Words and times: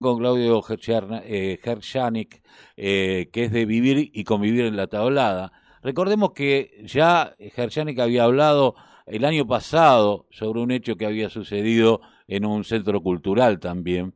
con 0.00 0.18
Claudio 0.18 0.62
Gershanik, 0.62 2.42
eh, 2.76 3.28
que 3.32 3.44
es 3.44 3.52
de 3.52 3.66
vivir 3.66 4.10
y 4.12 4.24
convivir 4.24 4.64
en 4.64 4.76
la 4.76 4.86
tablada. 4.86 5.52
Recordemos 5.82 6.32
que 6.32 6.82
ya 6.84 7.34
Gershanik 7.38 7.98
había 7.98 8.24
hablado 8.24 8.74
el 9.06 9.24
año 9.24 9.46
pasado 9.46 10.26
sobre 10.30 10.60
un 10.60 10.70
hecho 10.70 10.96
que 10.96 11.04
había 11.04 11.28
sucedido 11.28 12.00
en 12.26 12.46
un 12.46 12.64
centro 12.64 13.02
cultural 13.02 13.60
también. 13.60 14.14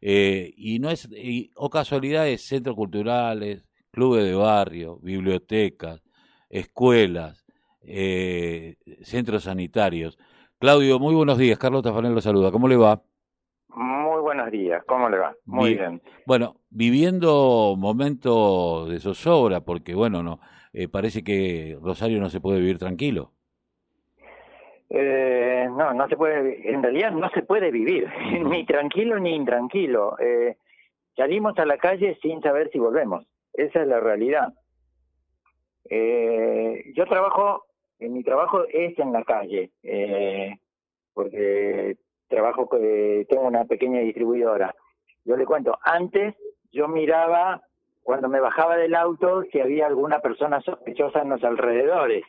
Eh, 0.00 0.54
y 0.56 0.78
no 0.78 0.90
es, 0.90 1.08
o 1.56 1.68
casualidades, 1.68 2.46
centros 2.46 2.76
culturales, 2.76 3.64
clubes 3.90 4.24
de 4.24 4.34
barrio, 4.34 4.98
bibliotecas, 5.02 6.02
escuelas, 6.48 7.44
eh, 7.82 8.76
centros 9.02 9.44
sanitarios. 9.44 10.18
Claudio, 10.58 10.98
muy 10.98 11.14
buenos 11.14 11.36
días. 11.36 11.58
Carlos 11.58 11.82
Tafanel 11.82 12.14
lo 12.14 12.20
saluda. 12.22 12.50
¿Cómo 12.50 12.68
le 12.68 12.76
va? 12.76 13.02
Muy 13.76 14.22
buenos 14.22 14.50
días. 14.50 14.82
¿Cómo 14.86 15.10
le 15.10 15.18
va? 15.18 15.36
Muy 15.44 15.74
bien. 15.74 16.00
Bueno, 16.24 16.56
viviendo 16.70 17.74
momentos 17.76 18.88
de 18.88 18.98
zozobra, 19.00 19.60
porque 19.60 19.94
bueno, 19.94 20.22
no 20.22 20.40
eh, 20.72 20.88
parece 20.88 21.22
que 21.22 21.76
Rosario 21.82 22.18
no 22.18 22.30
se 22.30 22.40
puede 22.40 22.60
vivir 22.60 22.78
tranquilo. 22.78 23.32
Eh, 24.88 25.68
no, 25.70 25.92
no 25.92 26.08
se 26.08 26.16
puede, 26.16 26.72
en 26.72 26.82
realidad 26.82 27.12
no 27.12 27.28
se 27.30 27.42
puede 27.42 27.70
vivir, 27.70 28.08
ni 28.46 28.64
tranquilo 28.64 29.18
ni 29.18 29.34
intranquilo. 29.34 30.18
Eh, 30.20 30.56
salimos 31.14 31.58
a 31.58 31.66
la 31.66 31.76
calle 31.76 32.18
sin 32.22 32.40
saber 32.40 32.70
si 32.72 32.78
volvemos. 32.78 33.26
Esa 33.52 33.82
es 33.82 33.88
la 33.88 34.00
realidad. 34.00 34.54
Eh, 35.90 36.92
yo 36.94 37.04
trabajo, 37.04 37.66
en 37.98 38.14
mi 38.14 38.24
trabajo 38.24 38.64
es 38.72 38.98
en 38.98 39.12
la 39.12 39.22
calle, 39.22 39.70
eh, 39.82 40.56
porque 41.12 41.98
trabajo, 42.28 42.68
tengo 43.28 43.42
una 43.42 43.64
pequeña 43.64 44.00
distribuidora. 44.00 44.74
Yo 45.24 45.36
le 45.36 45.44
cuento, 45.44 45.78
antes 45.82 46.34
yo 46.72 46.88
miraba 46.88 47.62
cuando 48.02 48.28
me 48.28 48.40
bajaba 48.40 48.76
del 48.76 48.94
auto 48.94 49.42
si 49.50 49.60
había 49.60 49.86
alguna 49.86 50.20
persona 50.20 50.60
sospechosa 50.60 51.22
en 51.22 51.30
los 51.30 51.42
alrededores 51.42 52.24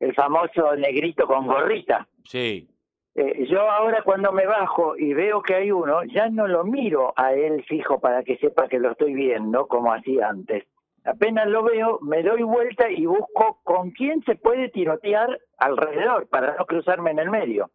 el 0.00 0.14
famoso 0.14 0.74
negrito 0.76 1.26
con 1.26 1.46
gorrita. 1.46 2.08
Sí. 2.24 2.68
Eh, 3.14 3.46
yo 3.48 3.70
ahora 3.70 4.02
cuando 4.02 4.32
me 4.32 4.46
bajo 4.46 4.96
y 4.96 5.12
veo 5.12 5.42
que 5.42 5.54
hay 5.54 5.70
uno, 5.70 6.04
ya 6.04 6.28
no 6.30 6.48
lo 6.48 6.64
miro 6.64 7.12
a 7.16 7.34
él 7.34 7.62
fijo 7.64 8.00
para 8.00 8.22
que 8.22 8.38
sepa 8.38 8.68
que 8.68 8.78
lo 8.78 8.92
estoy 8.92 9.14
viendo, 9.14 9.66
como 9.68 9.92
hacía 9.92 10.28
antes. 10.28 10.64
Apenas 11.04 11.46
lo 11.48 11.62
veo, 11.62 11.98
me 12.02 12.22
doy 12.22 12.42
vuelta 12.42 12.90
y 12.90 13.06
busco 13.06 13.60
con 13.62 13.90
quién 13.90 14.22
se 14.24 14.36
puede 14.36 14.68
tirotear 14.70 15.40
alrededor 15.58 16.28
para 16.28 16.56
no 16.56 16.66
cruzarme 16.66 17.10
en 17.10 17.18
el 17.18 17.30
medio. 17.30 17.70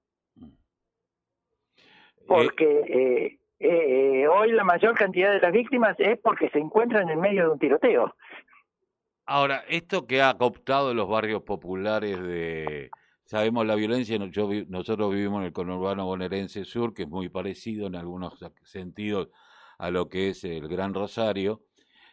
Porque 2.27 2.65
eh, 2.87 3.39
eh, 3.59 4.27
hoy 4.27 4.51
la 4.51 4.63
mayor 4.63 4.95
cantidad 4.95 5.31
de 5.31 5.39
las 5.39 5.51
víctimas 5.51 5.95
es 5.99 6.19
porque 6.19 6.49
se 6.49 6.59
encuentran 6.59 7.09
en 7.09 7.19
medio 7.19 7.43
de 7.43 7.49
un 7.51 7.59
tiroteo. 7.59 8.15
Ahora, 9.25 9.63
esto 9.67 10.05
que 10.05 10.21
ha 10.21 10.37
cooptado 10.37 10.93
los 10.93 11.07
barrios 11.09 11.43
populares 11.43 12.21
de... 12.21 12.91
Sabemos 13.23 13.65
la 13.65 13.73
violencia, 13.73 14.19
nosotros 14.19 15.11
vivimos 15.11 15.39
en 15.39 15.45
el 15.47 15.53
conurbano 15.53 16.05
bonaerense 16.05 16.63
sur, 16.63 16.93
que 16.93 17.03
es 17.03 17.09
muy 17.09 17.27
parecido 17.27 17.87
en 17.87 17.95
algunos 17.95 18.37
sentidos 18.63 19.29
a 19.79 19.89
lo 19.89 20.09
que 20.09 20.29
es 20.29 20.43
el 20.43 20.67
Gran 20.67 20.93
Rosario, 20.93 21.61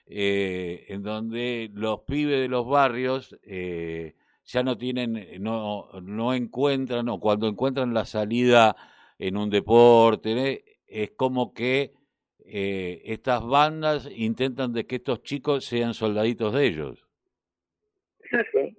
eh, 0.07 0.87
en 0.89 1.03
donde 1.03 1.71
los 1.75 2.01
pibes 2.01 2.41
de 2.41 2.49
los 2.49 2.67
barrios 2.67 3.37
eh, 3.43 4.15
ya 4.45 4.63
no 4.63 4.79
tienen, 4.79 5.43
no, 5.43 5.91
no 6.01 6.33
encuentran, 6.33 7.11
o 7.11 7.21
cuando 7.21 7.47
encuentran 7.47 7.93
la 7.93 8.07
salida 8.07 8.75
en 9.23 9.37
un 9.37 9.51
deporte, 9.51 10.65
es 10.87 11.13
como 11.13 11.55
que 11.55 11.93
eh, 12.45 13.03
estas 13.05 13.47
bandas 13.47 14.09
intentan 14.11 14.73
de 14.73 14.85
que 14.85 14.97
estos 14.97 15.23
chicos 15.23 15.65
sean 15.65 15.95
soldaditos 15.95 16.53
de 16.53 16.67
ellos. 16.67 17.07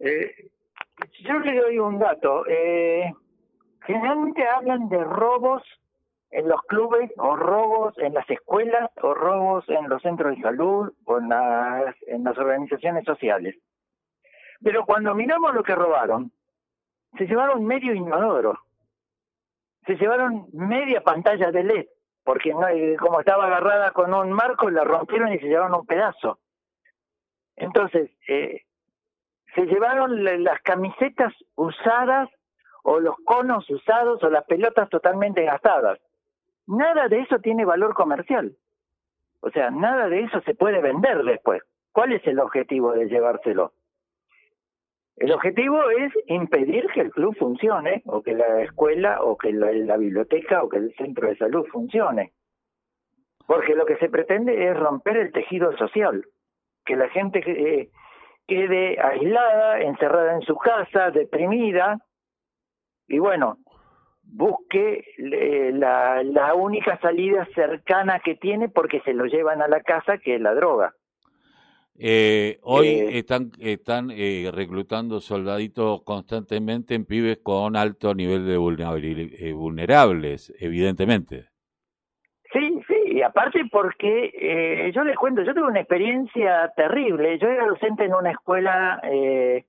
Eh, 0.05 0.51
yo 1.21 1.39
le 1.39 1.61
doy 1.61 1.79
un 1.79 1.97
dato. 1.97 2.45
Eh, 2.47 3.09
generalmente 3.85 4.45
hablan 4.45 4.89
de 4.89 5.01
robos 5.01 5.63
en 6.31 6.49
los 6.49 6.61
clubes 6.63 7.09
o 7.17 7.37
robos 7.37 7.97
en 7.99 8.13
las 8.13 8.29
escuelas 8.29 8.91
o 9.01 9.13
robos 9.13 9.63
en 9.69 9.87
los 9.87 10.01
centros 10.01 10.35
de 10.35 10.41
salud 10.41 10.91
o 11.05 11.17
en 11.19 11.29
las, 11.29 11.95
en 12.07 12.25
las 12.25 12.37
organizaciones 12.37 13.05
sociales. 13.05 13.55
Pero 14.61 14.85
cuando 14.85 15.15
miramos 15.15 15.53
lo 15.53 15.63
que 15.63 15.75
robaron, 15.75 16.31
se 17.17 17.27
llevaron 17.27 17.63
medio 17.63 17.93
inodoro, 17.93 18.59
se 19.85 19.95
llevaron 19.95 20.47
media 20.53 21.01
pantalla 21.01 21.51
de 21.51 21.63
LED, 21.63 21.85
porque 22.23 22.53
eh, 22.71 22.95
como 22.99 23.19
estaba 23.19 23.45
agarrada 23.45 23.91
con 23.91 24.13
un 24.13 24.31
marco, 24.31 24.69
la 24.69 24.83
rompieron 24.83 25.33
y 25.33 25.39
se 25.39 25.47
llevaron 25.47 25.75
un 25.75 25.85
pedazo. 25.85 26.39
Entonces, 27.55 28.11
eh, 28.27 28.61
se 29.55 29.65
llevaron 29.65 30.23
las 30.43 30.61
camisetas 30.61 31.33
usadas 31.55 32.29
o 32.83 32.99
los 32.99 33.15
conos 33.25 33.69
usados 33.69 34.23
o 34.23 34.29
las 34.29 34.45
pelotas 34.45 34.89
totalmente 34.89 35.43
gastadas. 35.43 35.99
Nada 36.65 37.07
de 37.07 37.19
eso 37.19 37.39
tiene 37.39 37.65
valor 37.65 37.93
comercial. 37.93 38.55
O 39.41 39.49
sea, 39.51 39.69
nada 39.69 40.07
de 40.07 40.21
eso 40.21 40.41
se 40.41 40.55
puede 40.55 40.81
vender 40.81 41.23
después. 41.23 41.61
¿Cuál 41.91 42.13
es 42.13 42.25
el 42.25 42.39
objetivo 42.39 42.93
de 42.93 43.07
llevárselo? 43.07 43.73
El 45.17 45.31
objetivo 45.31 45.89
es 45.91 46.11
impedir 46.27 46.87
que 46.93 47.01
el 47.01 47.11
club 47.11 47.35
funcione, 47.37 48.01
o 48.05 48.23
que 48.23 48.33
la 48.33 48.61
escuela, 48.61 49.21
o 49.21 49.37
que 49.37 49.53
la, 49.53 49.97
biblioteca, 49.97 50.63
o 50.63 50.69
que 50.69 50.77
el 50.77 50.93
centro 50.95 51.27
de 51.27 51.37
salud 51.37 51.65
funcione. 51.71 52.33
Porque 53.45 53.75
lo 53.75 53.85
que 53.85 53.97
se 53.97 54.09
pretende 54.09 54.67
es 54.67 54.77
romper 54.77 55.17
el 55.17 55.31
tejido 55.31 55.75
social, 55.77 56.25
que 56.85 56.95
la 56.95 57.09
gente 57.09 57.43
eh, 57.45 57.89
quede 58.47 58.99
aislada, 58.99 59.81
encerrada 59.81 60.35
en 60.35 60.41
su 60.41 60.55
casa, 60.57 61.11
deprimida, 61.11 61.99
y 63.07 63.19
bueno, 63.19 63.57
busque 64.23 65.05
la, 65.17 66.23
la 66.23 66.55
única 66.55 66.97
salida 66.99 67.47
cercana 67.53 68.19
que 68.19 68.35
tiene 68.35 68.69
porque 68.69 69.01
se 69.01 69.13
lo 69.13 69.25
llevan 69.25 69.61
a 69.61 69.67
la 69.67 69.81
casa, 69.81 70.17
que 70.17 70.35
es 70.35 70.41
la 70.41 70.55
droga. 70.55 70.93
Eh, 71.99 72.59
hoy 72.63 72.87
eh, 72.87 73.19
están, 73.19 73.51
están 73.59 74.09
eh, 74.11 74.49
reclutando 74.51 75.19
soldaditos 75.19 76.01
constantemente 76.03 76.95
en 76.95 77.05
pibes 77.05 77.37
con 77.43 77.75
alto 77.75 78.15
nivel 78.15 78.47
de 78.47 78.57
vulnerables, 79.53 80.53
evidentemente. 80.59 81.49
Sí, 82.51 82.81
sí, 82.87 82.95
y 83.05 83.21
aparte 83.21 83.61
porque 83.71 84.91
yo 84.93 85.03
les 85.03 85.15
cuento, 85.17 85.41
yo 85.41 85.55
tuve 85.55 85.67
una 85.67 85.79
experiencia 85.79 86.71
terrible. 86.75 87.39
Yo 87.39 87.47
era 87.47 87.65
docente 87.65 88.05
en 88.05 88.13
una 88.13 88.29
escuela 88.29 89.01
de, 89.01 89.65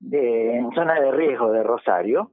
en 0.00 0.70
zona 0.74 1.00
de 1.00 1.10
riesgo 1.10 1.50
de 1.50 1.64
Rosario. 1.64 2.30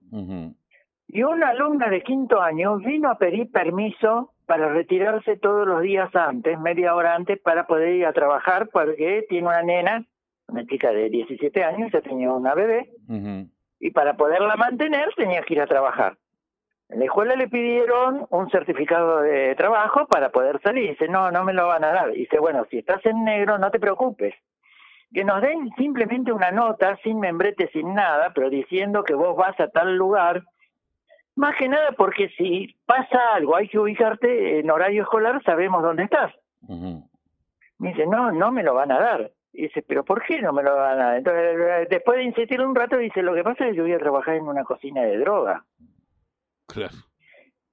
Y 1.07 1.23
una 1.23 1.49
alumna 1.49 1.89
de 1.89 2.03
quinto 2.03 2.39
año 2.39 2.77
vino 2.77 3.09
a 3.09 3.17
pedir 3.17 3.51
permiso 3.51 4.33
para 4.51 4.67
retirarse 4.67 5.37
todos 5.37 5.65
los 5.65 5.81
días 5.81 6.13
antes, 6.13 6.59
media 6.59 6.93
hora 6.93 7.15
antes, 7.15 7.39
para 7.39 7.67
poder 7.67 7.95
ir 7.95 8.05
a 8.05 8.11
trabajar, 8.11 8.67
porque 8.67 9.25
tiene 9.29 9.47
una 9.47 9.63
nena, 9.63 10.05
una 10.49 10.65
chica 10.65 10.91
de 10.91 11.09
17 11.09 11.63
años, 11.63 11.89
ya 11.93 12.01
tenía 12.01 12.29
una 12.33 12.53
bebé, 12.53 12.89
y 13.79 13.91
para 13.91 14.17
poderla 14.17 14.57
mantener 14.57 15.07
tenía 15.15 15.41
que 15.43 15.53
ir 15.53 15.61
a 15.61 15.67
trabajar. 15.67 16.17
En 16.89 16.99
la 16.99 17.05
escuela 17.05 17.35
le 17.35 17.47
pidieron 17.47 18.27
un 18.29 18.49
certificado 18.49 19.21
de 19.21 19.55
trabajo 19.55 20.05
para 20.07 20.31
poder 20.31 20.59
salir. 20.61 20.89
Dice, 20.89 21.07
no, 21.07 21.31
no 21.31 21.45
me 21.45 21.53
lo 21.53 21.67
van 21.67 21.85
a 21.85 21.93
dar. 21.93 22.11
Dice, 22.11 22.37
bueno, 22.37 22.65
si 22.69 22.79
estás 22.79 23.05
en 23.05 23.23
negro, 23.23 23.57
no 23.57 23.71
te 23.71 23.79
preocupes. 23.79 24.35
Que 25.13 25.23
nos 25.23 25.41
den 25.41 25.69
simplemente 25.77 26.33
una 26.33 26.51
nota, 26.51 26.97
sin 27.05 27.21
membrete, 27.21 27.69
sin 27.71 27.93
nada, 27.93 28.33
pero 28.35 28.49
diciendo 28.49 29.05
que 29.05 29.13
vos 29.13 29.33
vas 29.37 29.57
a 29.61 29.69
tal 29.69 29.95
lugar 29.95 30.43
más 31.35 31.55
que 31.57 31.67
nada 31.67 31.91
porque 31.93 32.29
si 32.37 32.75
pasa 32.85 33.33
algo, 33.35 33.55
hay 33.55 33.67
que 33.67 33.79
ubicarte 33.79 34.59
en 34.59 34.69
horario 34.69 35.03
escolar, 35.03 35.41
sabemos 35.43 35.81
dónde 35.81 36.03
estás. 36.03 36.33
Me 36.67 37.89
dice, 37.89 38.05
no, 38.05 38.31
no 38.31 38.51
me 38.51 38.63
lo 38.63 38.73
van 38.73 38.91
a 38.91 38.99
dar. 38.99 39.31
Y 39.53 39.63
dice, 39.63 39.81
pero 39.81 40.05
¿por 40.05 40.23
qué 40.23 40.41
no 40.41 40.53
me 40.53 40.63
lo 40.63 40.75
van 40.75 40.99
a 40.99 41.05
dar? 41.05 41.17
Entonces, 41.17 41.89
después 41.89 42.17
de 42.17 42.23
insistir 42.23 42.61
un 42.61 42.75
rato, 42.75 42.97
dice, 42.97 43.21
lo 43.21 43.33
que 43.33 43.43
pasa 43.43 43.65
es 43.65 43.71
que 43.71 43.77
yo 43.77 43.83
voy 43.83 43.93
a 43.93 43.99
trabajar 43.99 44.35
en 44.35 44.47
una 44.47 44.63
cocina 44.63 45.01
de 45.01 45.17
droga. 45.17 45.65
Claro. 46.67 46.93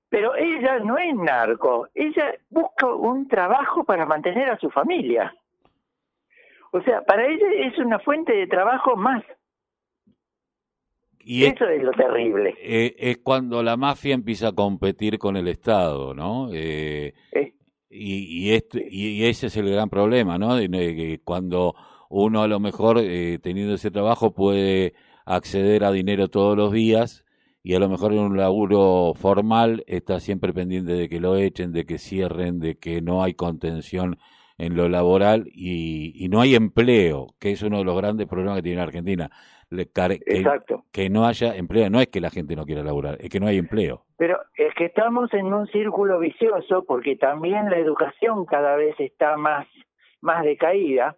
Pero 0.08 0.34
ella 0.36 0.78
no 0.78 0.96
es 0.96 1.14
narco, 1.14 1.88
ella 1.94 2.34
busca 2.48 2.86
un 2.86 3.28
trabajo 3.28 3.84
para 3.84 4.06
mantener 4.06 4.50
a 4.50 4.58
su 4.58 4.70
familia. 4.70 5.34
O 6.70 6.80
sea, 6.82 7.02
para 7.02 7.26
ella 7.26 7.46
es 7.56 7.78
una 7.78 7.98
fuente 7.98 8.32
de 8.32 8.46
trabajo 8.46 8.96
más. 8.96 9.22
Y 11.20 11.44
Eso 11.44 11.66
es, 11.68 11.82
lo 11.82 11.92
terrible. 11.92 12.54
Eh, 12.62 12.94
es 12.98 13.18
cuando 13.18 13.62
la 13.62 13.76
mafia 13.76 14.14
empieza 14.14 14.48
a 14.48 14.52
competir 14.52 15.18
con 15.18 15.36
el 15.36 15.48
Estado, 15.48 16.14
¿no? 16.14 16.48
Eh, 16.52 17.14
y, 17.90 18.46
y, 18.46 18.52
este, 18.52 18.86
y, 18.90 19.24
ese 19.24 19.48
es 19.48 19.56
el 19.56 19.70
gran 19.70 19.90
problema, 19.90 20.38
¿no? 20.38 20.56
Cuando 21.24 21.74
uno 22.08 22.42
a 22.42 22.48
lo 22.48 22.60
mejor, 22.60 22.98
eh, 22.98 23.38
teniendo 23.42 23.74
ese 23.74 23.90
trabajo, 23.90 24.32
puede 24.32 24.94
acceder 25.26 25.84
a 25.84 25.92
dinero 25.92 26.28
todos 26.28 26.56
los 26.56 26.72
días 26.72 27.24
y 27.62 27.74
a 27.74 27.78
lo 27.78 27.88
mejor 27.88 28.12
en 28.12 28.20
un 28.20 28.36
laburo 28.36 29.12
formal 29.14 29.84
está 29.86 30.20
siempre 30.20 30.54
pendiente 30.54 30.92
de 30.92 31.08
que 31.08 31.20
lo 31.20 31.36
echen, 31.36 31.72
de 31.72 31.84
que 31.84 31.98
cierren, 31.98 32.60
de 32.60 32.78
que 32.78 33.02
no 33.02 33.22
hay 33.22 33.34
contención 33.34 34.18
en 34.56 34.74
lo 34.74 34.88
laboral 34.88 35.48
y, 35.52 36.28
no 36.30 36.40
hay 36.40 36.54
empleo, 36.54 37.34
que 37.38 37.52
es 37.52 37.62
uno 37.62 37.78
de 37.78 37.84
los 37.84 37.96
grandes 37.96 38.26
problemas 38.26 38.56
que 38.56 38.62
tiene 38.62 38.80
Argentina. 38.80 39.30
Que, 39.70 40.18
Exacto. 40.26 40.84
que 40.92 41.10
no 41.10 41.26
haya 41.26 41.54
empleo, 41.54 41.90
no 41.90 42.00
es 42.00 42.08
que 42.08 42.20
la 42.20 42.30
gente 42.30 42.56
no 42.56 42.64
quiera 42.64 42.82
laborar, 42.82 43.18
es 43.20 43.28
que 43.28 43.40
no 43.40 43.46
hay 43.46 43.58
empleo. 43.58 44.04
Pero 44.16 44.38
es 44.56 44.74
que 44.74 44.86
estamos 44.86 45.32
en 45.34 45.52
un 45.52 45.66
círculo 45.68 46.18
vicioso 46.18 46.84
porque 46.84 47.16
también 47.16 47.70
la 47.70 47.78
educación 47.78 48.46
cada 48.46 48.76
vez 48.76 48.98
está 48.98 49.36
más, 49.36 49.66
más 50.20 50.44
decaída 50.44 51.16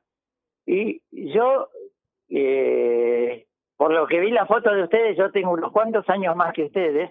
y 0.66 1.02
yo, 1.10 1.68
eh, 2.28 3.46
por 3.76 3.92
lo 3.92 4.06
que 4.06 4.20
vi 4.20 4.30
la 4.30 4.46
foto 4.46 4.72
de 4.74 4.82
ustedes, 4.84 5.16
yo 5.16 5.30
tengo 5.30 5.52
unos 5.52 5.72
cuantos 5.72 6.08
años 6.08 6.36
más 6.36 6.52
que 6.52 6.64
ustedes 6.64 7.10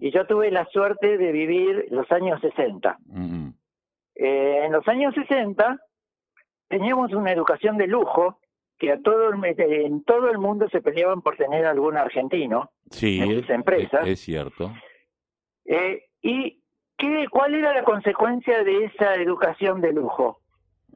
y 0.00 0.10
yo 0.10 0.26
tuve 0.26 0.50
la 0.50 0.66
suerte 0.66 1.16
de 1.16 1.32
vivir 1.32 1.86
los 1.90 2.10
años 2.12 2.40
60. 2.40 2.98
Eh, 4.14 4.64
en 4.64 4.72
los 4.72 4.86
años 4.88 5.14
60 5.14 5.78
teníamos 6.68 7.12
una 7.12 7.32
educación 7.32 7.76
de 7.76 7.86
lujo 7.86 8.38
que 8.82 8.90
a 8.90 9.00
todo 9.00 9.30
el, 9.30 9.38
en 9.44 10.02
todo 10.02 10.28
el 10.28 10.38
mundo 10.38 10.68
se 10.68 10.82
peleaban 10.82 11.22
por 11.22 11.36
tener 11.36 11.64
algún 11.66 11.96
argentino 11.96 12.72
sí, 12.90 13.20
en 13.20 13.38
sus 13.38 13.48
empresas. 13.50 14.04
Es, 14.08 14.18
cierto. 14.18 14.72
Eh, 15.64 16.06
¿Y 16.20 16.60
qué, 16.96 17.28
cuál 17.30 17.54
era 17.54 17.72
la 17.72 17.84
consecuencia 17.84 18.64
de 18.64 18.86
esa 18.86 19.14
educación 19.14 19.80
de 19.80 19.92
lujo? 19.92 20.40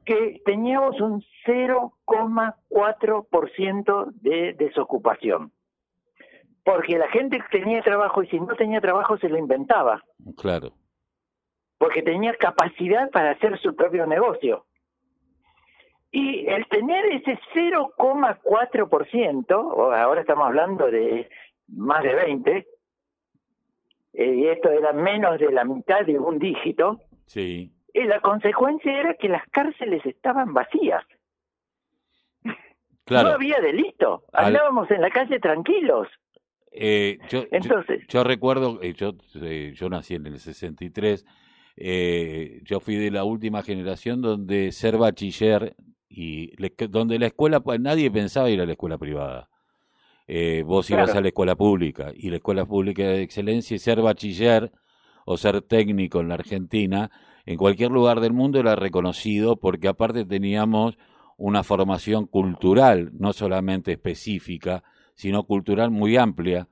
Que 0.03 0.41
teníamos 0.43 0.99
un 0.99 1.23
0,4% 1.45 4.11
de 4.15 4.51
desocupación. 4.51 5.53
Porque 6.65 6.97
la 6.97 7.07
gente 7.07 7.41
tenía 7.49 7.81
trabajo 7.81 8.21
y 8.21 8.27
si 8.27 8.37
no 8.37 8.53
tenía 8.55 8.81
trabajo 8.81 9.17
se 9.17 9.29
lo 9.29 9.37
inventaba. 9.37 10.03
Claro 10.35 10.73
porque 11.77 12.01
tenía 12.01 12.33
capacidad 12.33 13.11
para 13.11 13.29
hacer 13.29 13.59
su 13.59 13.75
propio 13.75 14.07
negocio. 14.07 14.65
Y 16.19 16.47
el 16.47 16.67
tener 16.67 17.05
ese 17.13 17.37
0,4%, 17.53 19.95
ahora 19.95 20.21
estamos 20.21 20.47
hablando 20.47 20.89
de 20.89 21.29
más 21.67 22.01
de 22.01 22.15
20, 22.15 22.67
eh, 24.13 24.35
y 24.35 24.47
esto 24.47 24.71
era 24.71 24.93
menos 24.93 25.37
de 25.37 25.51
la 25.51 25.63
mitad 25.63 26.03
de 26.07 26.17
un 26.17 26.39
dígito, 26.39 27.01
sí. 27.27 27.71
y 27.93 28.03
la 28.05 28.19
consecuencia 28.19 28.99
era 28.99 29.13
que 29.13 29.29
las 29.29 29.47
cárceles 29.51 30.03
estaban 30.07 30.55
vacías. 30.55 31.05
Claro. 33.03 33.29
No 33.29 33.35
había 33.35 33.59
delito, 33.59 34.23
andábamos 34.33 34.89
en 34.89 35.01
la 35.01 35.11
calle 35.11 35.39
tranquilos. 35.39 36.07
Eh, 36.71 37.19
yo, 37.29 37.43
Entonces, 37.51 38.07
yo, 38.07 38.23
recuerdo, 38.23 38.81
eh, 38.81 38.93
yo, 38.93 39.13
yo 39.35 39.89
nací 39.89 40.15
en 40.15 40.25
el 40.25 40.39
63, 40.39 41.23
eh, 41.75 42.59
yo 42.63 42.79
fui 42.79 42.95
de 42.95 43.11
la 43.11 43.23
última 43.23 43.61
generación 43.61 44.23
donde 44.23 44.71
ser 44.71 44.97
bachiller 44.97 45.75
y 46.09 46.51
donde 46.89 47.19
la 47.19 47.27
escuela, 47.27 47.59
pues 47.59 47.79
nadie 47.79 48.09
pensaba 48.11 48.49
ir 48.49 48.61
a 48.61 48.65
la 48.65 48.73
escuela 48.73 48.97
privada. 48.97 49.49
Eh, 50.27 50.63
vos 50.65 50.89
ibas 50.89 51.15
a 51.15 51.21
la 51.21 51.29
escuela 51.29 51.55
pública 51.55 52.11
y 52.13 52.29
la 52.29 52.37
escuela 52.37 52.65
pública 52.65 53.03
de 53.03 53.21
excelencia 53.21 53.75
y 53.75 53.79
ser 53.79 54.01
bachiller 54.01 54.71
o 55.25 55.37
ser 55.37 55.61
técnico 55.61 56.19
en 56.19 56.29
la 56.29 56.35
Argentina, 56.35 57.11
en 57.45 57.57
cualquier 57.57 57.91
lugar 57.91 58.19
del 58.19 58.33
mundo 58.33 58.59
era 58.59 58.75
reconocido 58.75 59.55
porque 59.55 59.87
aparte 59.87 60.25
teníamos 60.25 60.97
una 61.37 61.63
formación 61.63 62.25
cultural, 62.25 63.11
no 63.13 63.31
solamente 63.31 63.93
específica, 63.93 64.83
sino 65.15 65.43
cultural 65.43 65.91
muy 65.91 66.17
amplia. 66.17 66.67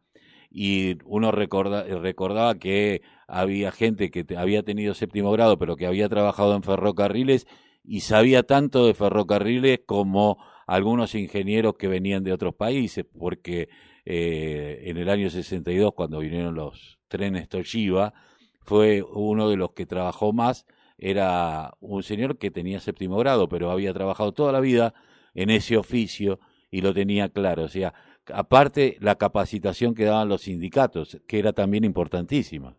Y 0.49 0.97
uno 1.05 1.31
recorda, 1.31 1.83
recordaba 1.83 2.55
que 2.55 3.01
había 3.27 3.71
gente 3.71 4.09
que 4.09 4.25
había 4.37 4.63
tenido 4.63 4.93
séptimo 4.93 5.31
grado, 5.31 5.57
pero 5.57 5.75
que 5.75 5.85
había 5.85 6.09
trabajado 6.09 6.55
en 6.55 6.63
ferrocarriles 6.63 7.47
y 7.87 8.01
sabía 8.01 8.43
tanto 8.43 8.87
de 8.87 8.93
ferrocarriles 8.93 9.81
como 9.85 10.37
algunos 10.67 11.15
ingenieros 11.15 11.75
que 11.75 11.87
venían 11.87 12.23
de 12.23 12.33
otros 12.33 12.55
países, 12.55 13.05
porque 13.05 13.69
eh, 14.05 14.83
en 14.85 14.97
el 14.97 15.09
año 15.09 15.29
62, 15.29 15.93
cuando 15.93 16.19
vinieron 16.19 16.55
los 16.55 16.99
trenes 17.07 17.47
Toshiba, 17.49 18.13
fue 18.61 19.03
uno 19.03 19.49
de 19.49 19.57
los 19.57 19.71
que 19.71 19.85
trabajó 19.85 20.33
más, 20.33 20.65
era 20.97 21.73
un 21.79 22.03
señor 22.03 22.37
que 22.37 22.51
tenía 22.51 22.79
séptimo 22.79 23.17
grado, 23.17 23.47
pero 23.47 23.69
había 23.69 23.93
trabajado 23.93 24.31
toda 24.31 24.51
la 24.51 24.59
vida 24.59 24.93
en 25.33 25.49
ese 25.49 25.77
oficio 25.77 26.39
y 26.71 26.81
lo 26.81 26.93
tenía 26.93 27.29
claro. 27.29 27.63
O 27.63 27.67
sea, 27.67 27.93
aparte 28.33 28.97
la 29.01 29.15
capacitación 29.15 29.93
que 29.93 30.05
daban 30.05 30.29
los 30.29 30.43
sindicatos, 30.43 31.21
que 31.27 31.39
era 31.39 31.53
también 31.53 31.83
importantísima. 31.83 32.75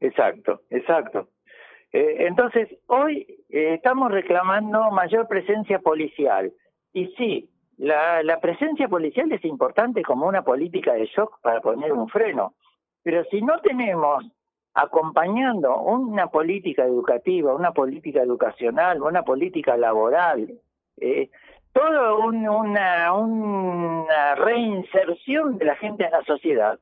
Exacto, 0.00 0.62
exacto. 0.70 1.28
Eh, 1.92 2.26
entonces, 2.26 2.68
hoy 2.86 3.26
eh, 3.48 3.74
estamos 3.74 4.12
reclamando 4.12 4.90
mayor 4.90 5.26
presencia 5.26 5.80
policial. 5.80 6.52
Y 6.92 7.06
sí, 7.16 7.50
la, 7.78 8.38
presencia 8.40 8.88
policial 8.88 9.32
es 9.32 9.44
importante 9.44 10.02
como 10.02 10.26
una 10.26 10.42
política 10.42 10.94
de 10.94 11.06
shock 11.06 11.40
para 11.40 11.60
poner 11.60 11.92
un 11.92 12.08
freno. 12.08 12.54
Pero 13.02 13.24
si 13.24 13.42
no 13.42 13.58
tenemos 13.60 14.24
acompañando 14.74 15.80
una 15.80 16.28
política 16.28 16.84
educativa, 16.84 17.54
una 17.54 17.72
política 17.72 18.22
educacional, 18.22 19.02
una 19.02 19.22
política 19.22 19.76
laboral, 19.76 20.60
eh, 20.98 21.30
toda 21.72 22.14
una, 22.14 23.12
una 23.14 24.34
reinserción 24.36 25.58
de 25.58 25.64
la 25.64 25.76
gente 25.76 26.04
en 26.04 26.10
la 26.12 26.22
sociedad, 26.24 26.78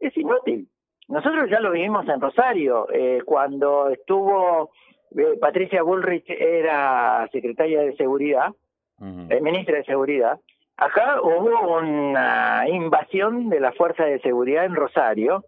es 0.00 0.16
inútil. 0.16 0.68
Nosotros 1.08 1.48
ya 1.50 1.60
lo 1.60 1.70
vivimos 1.72 2.06
en 2.06 2.20
Rosario, 2.20 2.86
eh, 2.92 3.22
cuando 3.24 3.88
estuvo 3.88 4.70
eh, 5.16 5.38
Patricia 5.40 5.82
Bullrich 5.82 6.28
era 6.28 7.26
secretaria 7.32 7.80
de 7.80 7.96
Seguridad, 7.96 8.52
eh, 9.00 9.40
ministra 9.40 9.78
de 9.78 9.84
Seguridad. 9.84 10.38
Acá 10.76 11.20
hubo 11.22 11.78
una 11.78 12.68
invasión 12.68 13.48
de 13.48 13.58
la 13.58 13.72
Fuerza 13.72 14.04
de 14.04 14.20
Seguridad 14.20 14.66
en 14.66 14.74
Rosario, 14.74 15.44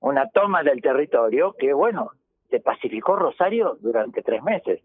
una 0.00 0.28
toma 0.28 0.62
del 0.62 0.82
territorio 0.82 1.54
que, 1.58 1.72
bueno, 1.72 2.10
se 2.50 2.60
pacificó 2.60 3.16
Rosario 3.16 3.78
durante 3.80 4.22
tres 4.22 4.42
meses. 4.42 4.82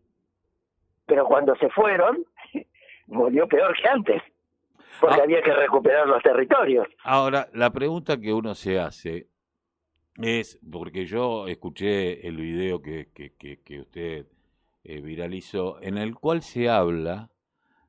Pero 1.05 1.25
cuando 1.25 1.53
se 1.57 1.69
fueron, 1.69 2.25
murió 3.07 3.45
peor 3.47 3.75
que 3.75 3.89
antes, 3.89 4.21
porque 5.01 5.19
ah. 5.19 5.23
había 5.23 5.41
que 5.41 5.53
recuperar 5.53 6.07
los 6.07 6.23
territorios. 6.23 6.87
Ahora, 7.03 7.49
la 7.53 7.71
pregunta 7.71 8.17
que 8.17 8.33
uno 8.33 8.55
se 8.55 8.79
hace 8.79 9.27
es, 10.21 10.59
porque 10.69 11.05
yo 11.05 11.47
escuché 11.47 12.27
el 12.27 12.37
video 12.37 12.81
que, 12.81 13.09
que, 13.13 13.79
usted 13.79 14.27
eh, 14.83 15.01
viralizó, 15.01 15.81
en 15.81 15.97
el 15.97 16.15
cual 16.15 16.43
se 16.43 16.69
habla, 16.69 17.31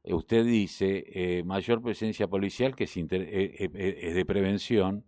eh, 0.03 0.15
usted 0.15 0.45
dice, 0.45 1.05
eh, 1.09 1.43
mayor 1.45 1.83
presencia 1.83 2.27
policial 2.27 2.75
que 2.75 2.85
es, 2.85 2.97
es 2.97 4.15
de 4.15 4.25
prevención, 4.25 5.05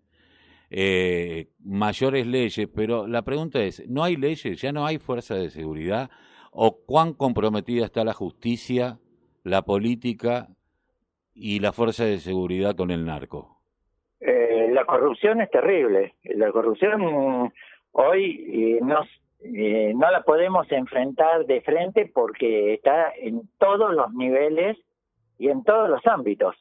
mayores 1.61 2.26
leyes, 2.26 2.68
pero 2.75 3.06
la 3.06 3.23
pregunta 3.23 3.62
es, 3.62 3.82
¿no 3.88 4.02
hay 4.02 4.16
leyes? 4.16 4.61
¿Ya 4.61 4.73
no 4.73 4.85
hay 4.85 4.99
fuerza 4.99 5.35
de 5.37 5.50
seguridad? 5.50 6.11
¿O 6.50 6.80
cuán 6.85 7.12
comprometida 7.14 7.85
está 7.85 8.04
la 8.04 8.14
justicia, 8.14 8.99
la 9.44 9.62
política 9.62 10.49
y 11.35 11.61
la 11.61 11.73
fuerza 11.73 12.04
de 12.04 12.18
seguridad 12.18 12.75
con 12.75 12.90
el 12.90 13.04
narco? 13.04 13.56
Eh, 14.20 14.46
la 14.76 14.85
corrupción 14.85 15.40
es 15.40 15.50
terrible. 15.50 16.14
La 16.25 16.52
corrupción 16.52 17.50
hoy 17.92 18.78
eh, 18.78 18.80
eh, 19.40 19.92
no 19.95 20.11
la 20.11 20.21
podemos 20.21 20.71
enfrentar 20.71 21.47
de 21.47 21.62
frente 21.62 22.11
porque 22.12 22.75
está 22.75 23.11
en 23.16 23.49
todos 23.59 23.95
los 23.95 24.12
niveles 24.12 24.76
y 25.38 25.49
en 25.49 25.64
todos 25.64 25.88
los 25.88 26.06
ámbitos. 26.06 26.54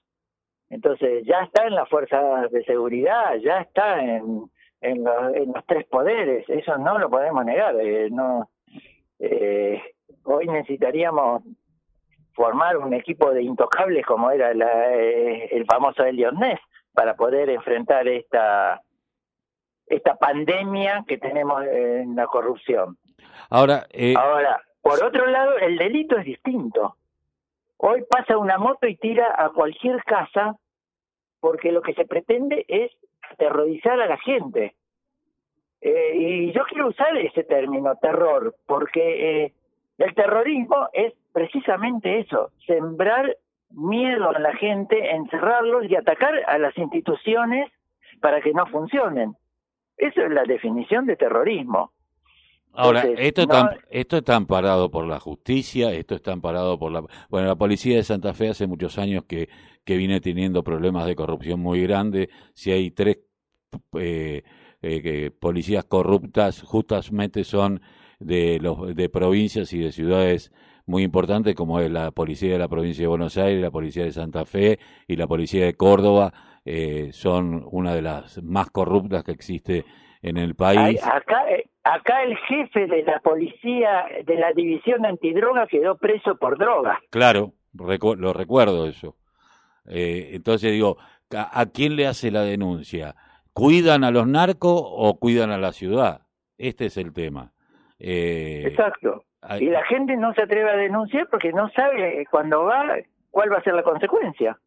Entonces 0.69 1.25
ya 1.25 1.41
está 1.41 1.67
en 1.67 1.75
las 1.75 1.89
fuerzas 1.89 2.50
de 2.51 2.63
seguridad, 2.63 3.36
ya 3.43 3.60
está 3.60 4.01
en, 4.01 4.50
en, 4.79 5.03
los, 5.03 5.65
tres 5.67 5.86
poderes, 5.88 6.48
eso 6.48 6.77
no 6.77 6.98
lo 6.98 7.10
podemos 7.10 7.43
negar. 7.43 7.75
no, 8.12 8.50
hoy 10.24 10.48
necesitaríamos 10.48 11.43
formar 12.34 12.77
un 12.77 12.93
equipo 12.93 13.31
de 13.31 13.43
intocables 13.43 14.05
como 14.05 14.31
era 14.31 14.51
el 14.51 15.65
famoso 15.65 16.05
Elliot 16.05 16.36
Ness 16.36 16.62
para 16.95 17.15
poder 17.15 17.49
enfrentar 17.49 18.07
esta 18.07 18.81
esta 19.87 20.15
pandemia 20.15 21.05
que 21.07 21.19
tenemos 21.19 21.63
en 21.63 22.15
la 22.15 22.25
corrupción. 22.25 22.97
Ahora, 23.51 23.85
eh... 23.91 24.15
ahora, 24.17 24.59
por 24.81 25.03
otro 25.03 25.27
lado, 25.27 25.57
el 25.59 25.77
delito 25.77 26.17
es 26.17 26.25
distinto. 26.25 26.95
Hoy 27.77 28.03
pasa 28.09 28.37
una 28.37 28.57
moto 28.57 28.87
y 28.87 28.95
tira 28.95 29.35
a 29.37 29.49
cualquier 29.49 30.03
casa 30.03 30.55
porque 31.39 31.71
lo 31.71 31.83
que 31.83 31.93
se 31.93 32.05
pretende 32.05 32.65
es 32.67 32.91
aterrorizar 33.31 33.99
a 34.01 34.07
la 34.07 34.17
gente. 34.17 34.75
Eh, 35.81 36.11
y 36.15 36.51
yo 36.51 36.63
quiero 36.67 36.87
usar 36.87 37.15
ese 37.17 37.43
término, 37.43 37.95
terror, 37.97 38.55
porque 38.65 39.43
eh, 39.45 39.53
el 39.99 40.15
terrorismo 40.15 40.89
es 40.93 41.13
precisamente 41.31 42.19
eso, 42.19 42.51
sembrar 42.65 43.37
miedo 43.75 44.29
a 44.29 44.39
la 44.39 44.55
gente, 44.55 45.12
encerrarlos 45.12 45.86
y 45.89 45.96
atacar 45.96 46.34
a 46.48 46.58
las 46.58 46.77
instituciones 46.77 47.70
para 48.22 48.41
que 48.41 48.53
no 48.53 48.65
funcionen. 48.67 49.36
Eso 49.98 50.22
es 50.22 50.32
la 50.32 50.44
definición 50.44 51.05
de 51.05 51.15
terrorismo. 51.15 51.91
Ahora, 52.77 53.03
esto, 53.17 53.44
está, 53.44 53.77
esto 53.89 54.17
está 54.17 54.36
amparado 54.36 54.91
por 54.91 55.05
la 55.05 55.20
justicia, 55.20 55.94
esto 55.94 56.15
está 56.15 56.34
amparado 56.34 56.77
por 56.77 56.91
la... 56.91 57.03
Bueno, 57.29 57.48
la 57.48 57.55
policía 57.55 57.96
de 57.96 58.03
Santa 58.03 58.34
Fe 58.34 58.50
hace 58.50 58.67
muchos 58.67 58.98
años 58.98 59.24
que, 59.25 59.48
que 59.86 59.96
viene 59.96 60.20
teniendo 60.20 60.62
problemas 60.62 61.05
de 61.05 61.15
corrupción 61.15 61.62
muy 61.62 61.82
grandes. 61.84 62.27
Si 62.53 62.72
hay 62.72 62.91
tres 62.91 63.20
eh, 63.98 64.44
eh, 64.82 65.32
policías 65.39 65.86
corruptas, 65.86 66.63
justamente 66.63 67.46
son 67.46 67.82
de, 68.20 68.60
los, 68.60 68.94
de 68.94 69.08
provincias 69.08 69.72
y 69.72 69.79
de 69.79 69.94
ciudades 69.94 70.51
muy 70.86 71.04
importantes, 71.04 71.56
como 71.56 71.80
es 71.80 71.92
la 71.92 72.12
policía 72.12 72.54
de 72.54 72.60
la 72.60 72.68
provincia 72.68 73.04
de 73.04 73.08
Buenos 73.08 73.38
Aires, 73.38 73.62
la 73.62 73.72
policía 73.72 74.04
de 74.04 74.12
Santa 74.12 74.46
Fe 74.46 74.80
y 75.08 75.15
la 75.15 75.27
policía 75.27 75.65
de 75.65 75.74
Córdoba. 75.74 76.34
Eh, 76.63 77.10
son 77.12 77.65
una 77.72 77.94
de 77.94 78.01
las 78.01 78.42
más 78.44 78.70
corruptas 78.72 79.24
que 79.24 79.32
existe 79.32 79.86
en 80.22 80.38
el 80.38 80.56
país. 80.56 81.00
acá, 81.06 81.50
eh, 81.50 81.70
acá 81.84 82.24
el 82.24 82.36
jefe 82.38 82.88
de 82.88 83.04
la 83.04 83.20
policía 83.20 84.06
de 84.25 84.36
la 84.36 84.51
división 84.54 85.06
antidroga 85.06 85.68
quedó 85.68 85.98
preso 85.98 86.36
por 86.38 86.58
droga. 86.58 87.00
Claro, 87.12 87.54
lo 87.74 88.34
recuerdo 88.34 88.88
eso. 88.88 89.15
Eh, 89.88 90.32
entonces 90.34 90.72
digo, 90.72 90.98
¿a, 91.32 91.65
quién 91.68 91.96
le 91.96 92.08
hace 92.08 92.32
la 92.32 92.42
denuncia? 92.42 93.15
¿Cuidan 93.54 94.04
a 94.04 94.12
los 94.12 94.27
narcos 94.27 94.82
o 94.84 95.20
cuidan 95.20 95.51
a 95.51 95.58
la 95.58 95.72
ciudad? 95.72 96.22
Este 96.58 96.88
es 96.88 96.98
el 96.98 97.13
tema. 97.13 97.54
Eh, 98.00 98.63
Exacto. 98.65 99.25
Y 99.59 99.69
la 99.69 99.85
gente 99.85 100.15
no 100.17 100.33
se 100.33 100.43
atreve 100.43 100.69
a 100.69 100.75
denunciar 100.75 101.27
porque 101.29 101.53
no 101.53 101.69
sabe 101.69 102.25
cuando 102.31 102.65
va 102.65 102.97
cuál 103.29 103.51
va 103.51 103.57
a 103.57 103.63
ser 103.63 103.73
la 103.73 103.83
consecuencia. 103.83 104.57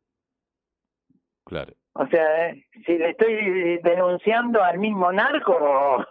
Claro. 1.44 1.72
O 1.94 2.06
sea, 2.06 2.54
si 2.86 2.96
le 2.96 3.10
estoy 3.10 3.78
denunciando 3.82 4.62
al 4.62 4.78
mismo 4.78 5.10
narco 5.10 6.06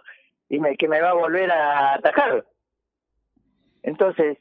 y 0.48 0.58
me, 0.58 0.76
que 0.76 0.88
me 0.88 1.00
va 1.00 1.10
a 1.10 1.14
volver 1.14 1.50
a 1.50 1.94
atacar. 1.94 2.44
Entonces, 3.82 4.38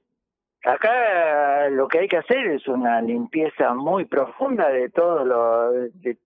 acá 0.64 1.70
lo 1.70 1.88
que 1.88 2.00
hay 2.00 2.08
que 2.08 2.18
hacer 2.18 2.48
es 2.48 2.68
una 2.68 3.02
limpieza 3.02 3.74
muy 3.74 4.06
profunda 4.06 4.70
de 4.70 4.90
todos 4.90 5.26
los 5.26 6.02
de 6.02 6.18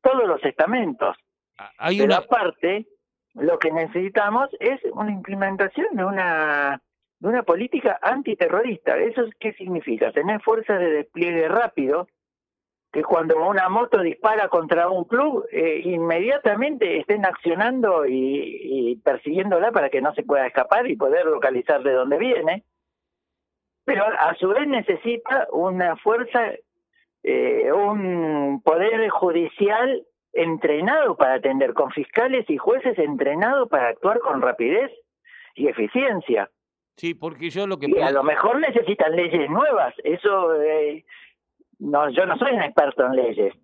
todos 0.00 0.26
los 0.26 0.42
estamentos. 0.44 1.16
Ah, 1.58 1.70
hay 1.76 1.98
Pero 1.98 2.14
una... 2.14 2.16
aparte, 2.16 2.86
lo 3.34 3.58
que 3.58 3.70
necesitamos 3.70 4.48
es 4.60 4.80
una 4.92 5.10
implementación 5.10 5.88
de 5.92 6.04
una 6.04 6.80
de 7.20 7.28
una 7.28 7.42
política 7.42 7.98
antiterrorista. 8.02 8.96
¿Eso 8.96 9.22
qué 9.38 9.52
significa? 9.52 10.10
Tener 10.10 10.40
fuerzas 10.42 10.80
de 10.80 10.90
despliegue 10.90 11.48
rápido 11.48 12.08
que 12.92 13.04
cuando 13.04 13.36
una 13.46 13.68
moto 13.68 14.00
dispara 14.00 14.48
contra 14.48 14.88
un 14.88 15.04
club, 15.04 15.46
eh, 15.52 15.80
inmediatamente 15.84 16.98
estén 16.98 17.24
accionando 17.24 18.04
y, 18.06 19.00
persiguiéndola 19.04 19.70
para 19.70 19.90
que 19.90 20.00
no 20.00 20.12
se 20.14 20.24
pueda 20.24 20.46
escapar 20.46 20.88
y 20.88 20.96
poder 20.96 21.26
localizar 21.26 21.82
de 21.82 21.92
dónde 21.92 22.18
viene. 22.18 22.64
Pero 23.84 24.04
a 24.04 24.34
su 24.34 24.48
vez 24.48 24.66
necesita 24.66 25.46
una 25.52 25.96
fuerza, 25.96 26.52
eh, 27.22 27.72
un 27.72 28.60
poder 28.62 29.08
judicial 29.10 30.04
entrenado 30.32 31.16
para 31.16 31.34
atender, 31.34 31.74
con 31.74 31.90
fiscales 31.92 32.48
y 32.48 32.56
jueces 32.56 32.98
entrenados 32.98 33.68
para 33.68 33.88
actuar 33.88 34.18
con 34.20 34.42
rapidez 34.42 34.90
y 35.54 35.68
eficiencia. 35.68 36.50
Sí, 37.00 37.14
porque 37.14 37.48
yo 37.48 37.66
lo 37.66 37.78
que... 37.78 37.86
Y 37.88 37.98
a 37.98 38.10
lo 38.10 38.22
mejor 38.22 38.60
necesitan 38.60 39.16
leyes 39.16 39.48
nuevas, 39.48 39.94
eso... 40.04 40.54
Eh, 40.60 41.02
no, 41.78 42.10
yo 42.10 42.26
no 42.26 42.36
soy 42.36 42.52
un 42.52 42.60
experto 42.60 43.06
en 43.06 43.16
leyes. 43.16 43.54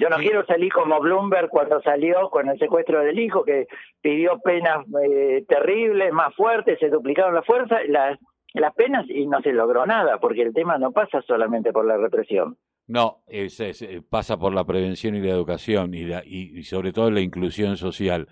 Yo 0.00 0.08
no 0.08 0.16
quiero 0.16 0.44
salir 0.46 0.72
como 0.72 0.98
Bloomberg 0.98 1.48
cuando 1.48 1.80
salió 1.82 2.28
con 2.28 2.48
el 2.48 2.58
secuestro 2.58 3.04
del 3.04 3.20
hijo, 3.20 3.44
que 3.44 3.68
pidió 4.00 4.40
penas 4.40 4.84
eh, 5.00 5.44
terribles, 5.46 6.12
más 6.12 6.34
fuertes, 6.34 6.80
se 6.80 6.88
duplicaron 6.88 7.36
las 7.36 7.46
fuerzas, 7.46 7.82
las, 7.86 8.18
las 8.52 8.74
penas 8.74 9.08
y 9.08 9.26
no 9.26 9.40
se 9.42 9.52
logró 9.52 9.86
nada, 9.86 10.18
porque 10.18 10.42
el 10.42 10.52
tema 10.52 10.76
no 10.76 10.90
pasa 10.90 11.22
solamente 11.22 11.72
por 11.72 11.86
la 11.86 11.96
represión. 11.98 12.56
No, 12.88 13.18
es, 13.28 13.60
eh, 13.60 14.02
pasa 14.10 14.36
por 14.36 14.52
la 14.52 14.64
prevención 14.64 15.14
y 15.14 15.20
la 15.20 15.30
educación 15.30 15.94
y, 15.94 16.02
la, 16.02 16.24
y, 16.24 16.64
sobre 16.64 16.92
todo 16.92 17.12
la 17.12 17.20
inclusión 17.20 17.76
social. 17.76 18.26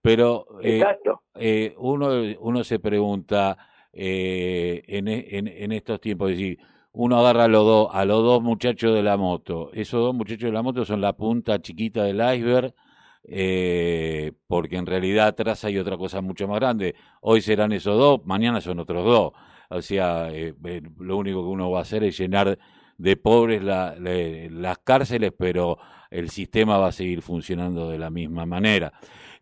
Pero 0.00 0.46
eh, 0.62 0.82
eh, 1.34 1.74
uno, 1.76 2.08
uno 2.40 2.64
se 2.64 2.78
pregunta 2.78 3.58
en, 3.92 5.08
en, 5.08 5.48
en, 5.48 5.72
estos 5.72 6.00
tiempos, 6.00 6.30
es 6.30 6.38
decir, 6.38 6.58
uno 6.92 7.18
agarra 7.18 7.44
a 7.44 7.48
los 7.48 7.64
dos, 7.64 7.88
a 7.92 8.04
los 8.04 8.22
dos 8.22 8.42
muchachos 8.42 8.94
de 8.94 9.02
la 9.02 9.16
moto. 9.16 9.70
Esos 9.72 10.00
dos 10.00 10.14
muchachos 10.14 10.48
de 10.48 10.52
la 10.52 10.62
moto 10.62 10.84
son 10.84 11.00
la 11.00 11.12
punta 11.12 11.60
chiquita 11.60 12.04
del 12.04 12.16
iceberg, 12.16 12.74
eh, 13.24 14.32
porque 14.48 14.76
en 14.76 14.86
realidad 14.86 15.28
atrás 15.28 15.64
hay 15.64 15.78
otra 15.78 15.96
cosa 15.96 16.20
mucho 16.20 16.48
más 16.48 16.58
grande. 16.58 16.94
Hoy 17.20 17.42
serán 17.42 17.72
esos 17.72 17.96
dos, 17.98 18.20
mañana 18.24 18.60
son 18.60 18.80
otros 18.80 19.04
dos. 19.04 19.32
O 19.68 19.82
sea, 19.82 20.30
eh, 20.32 20.54
eh, 20.64 20.82
lo 20.98 21.16
único 21.16 21.42
que 21.42 21.48
uno 21.48 21.70
va 21.70 21.80
a 21.80 21.82
hacer 21.82 22.02
es 22.02 22.18
llenar 22.18 22.58
de 22.98 23.16
pobres 23.16 23.62
las 23.62 24.78
cárceles, 24.78 25.32
pero 25.38 25.78
el 26.10 26.28
sistema 26.28 26.76
va 26.76 26.88
a 26.88 26.92
seguir 26.92 27.22
funcionando 27.22 27.88
de 27.88 27.98
la 27.98 28.10
misma 28.10 28.44
manera. 28.46 28.92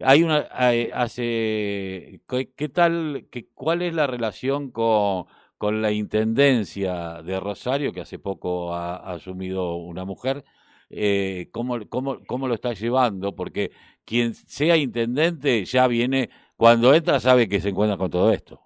Hay 0.01 0.23
una, 0.23 0.47
hace, 0.95 2.21
¿qué, 2.29 2.69
tal, 2.69 3.27
qué, 3.31 3.49
cuál 3.55 3.83
es 3.83 3.95
la 3.95 4.07
relación 4.07 4.71
con 4.71 5.27
con 5.59 5.83
la 5.83 5.91
intendencia 5.91 7.21
de 7.23 7.39
Rosario, 7.41 7.93
que 7.93 8.01
hace 8.01 8.19
poco 8.19 8.73
ha, 8.73 9.13
asumido 9.13 9.75
una 9.75 10.05
mujer, 10.05 10.45
eh, 10.89 11.49
¿cómo, 11.53 11.77
cómo, 11.91 12.19
cómo 12.27 12.47
lo 12.47 12.55
está 12.55 12.73
llevando? 12.73 13.35
Porque 13.35 13.73
quien 14.07 14.35
sea 14.35 14.77
intendente 14.77 15.65
ya 15.65 15.87
viene, 15.89 16.31
cuando 16.57 16.95
entra 16.95 17.21
sabe 17.21 17.49
que 17.49 17.61
se 17.61 17.71
encuentra 17.71 17.99
con 17.99 18.11
todo 18.11 18.33
esto. 18.33 18.61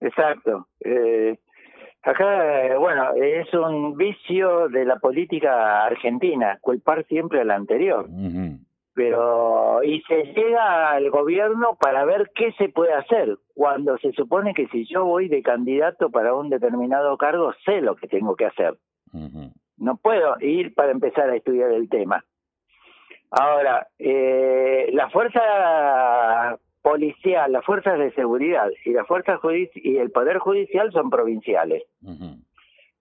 Exacto. 0.00 0.68
Eh, 0.80 1.36
acá, 2.02 2.78
bueno, 2.78 3.14
es 3.14 3.52
un 3.52 3.96
vicio 3.96 4.68
de 4.68 4.84
la 4.84 4.96
política 5.00 5.84
argentina, 5.84 6.58
culpar 6.60 7.04
siempre 7.06 7.40
al 7.40 7.50
anterior 7.50 8.08
pero 8.96 9.84
y 9.84 10.00
se 10.08 10.32
llega 10.32 10.90
al 10.90 11.10
gobierno 11.10 11.76
para 11.78 12.06
ver 12.06 12.32
qué 12.34 12.52
se 12.52 12.70
puede 12.70 12.94
hacer. 12.94 13.36
Cuando 13.54 13.98
se 13.98 14.10
supone 14.12 14.54
que 14.54 14.66
si 14.68 14.86
yo 14.86 15.04
voy 15.04 15.28
de 15.28 15.42
candidato 15.42 16.10
para 16.10 16.34
un 16.34 16.48
determinado 16.48 17.18
cargo 17.18 17.52
sé 17.66 17.82
lo 17.82 17.94
que 17.94 18.08
tengo 18.08 18.34
que 18.34 18.46
hacer. 18.46 18.74
No 19.76 19.98
puedo 19.98 20.36
ir 20.40 20.74
para 20.74 20.92
empezar 20.92 21.28
a 21.28 21.36
estudiar 21.36 21.72
el 21.72 21.90
tema. 21.90 22.24
Ahora 23.30 23.86
eh, 23.98 24.88
la 24.94 25.10
fuerza 25.10 26.58
policial 26.80 27.52
las 27.52 27.64
fuerzas 27.66 27.98
de 27.98 28.12
seguridad 28.12 28.70
y 28.86 28.92
la 28.92 29.04
fuerza 29.04 29.38
y 29.74 29.98
el 29.98 30.10
poder 30.10 30.38
judicial 30.38 30.90
son 30.92 31.10
provinciales. 31.10 31.82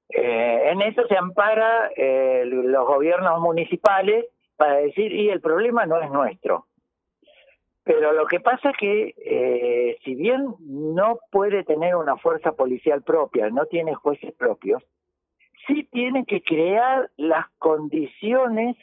Eh, 0.09 0.69
en 0.71 0.81
eso 0.81 1.07
se 1.07 1.17
ampara 1.17 1.89
eh, 1.95 2.43
los 2.45 2.85
gobiernos 2.85 3.39
municipales 3.39 4.25
para 4.57 4.77
decir, 4.77 5.11
y 5.13 5.29
el 5.29 5.41
problema 5.41 5.85
no 5.85 6.01
es 6.01 6.09
nuestro. 6.09 6.65
Pero 7.83 8.13
lo 8.13 8.25
que 8.25 8.39
pasa 8.39 8.71
es 8.71 8.77
que, 8.77 9.13
eh, 9.17 9.97
si 10.03 10.15
bien 10.15 10.55
no 10.59 11.19
puede 11.31 11.63
tener 11.63 11.95
una 11.95 12.17
fuerza 12.17 12.53
policial 12.53 13.03
propia, 13.03 13.49
no 13.51 13.65
tiene 13.67 13.93
jueces 13.93 14.33
propios, 14.33 14.83
sí 15.67 15.87
tiene 15.91 16.25
que 16.25 16.41
crear 16.41 17.11
las 17.15 17.45
condiciones 17.59 18.75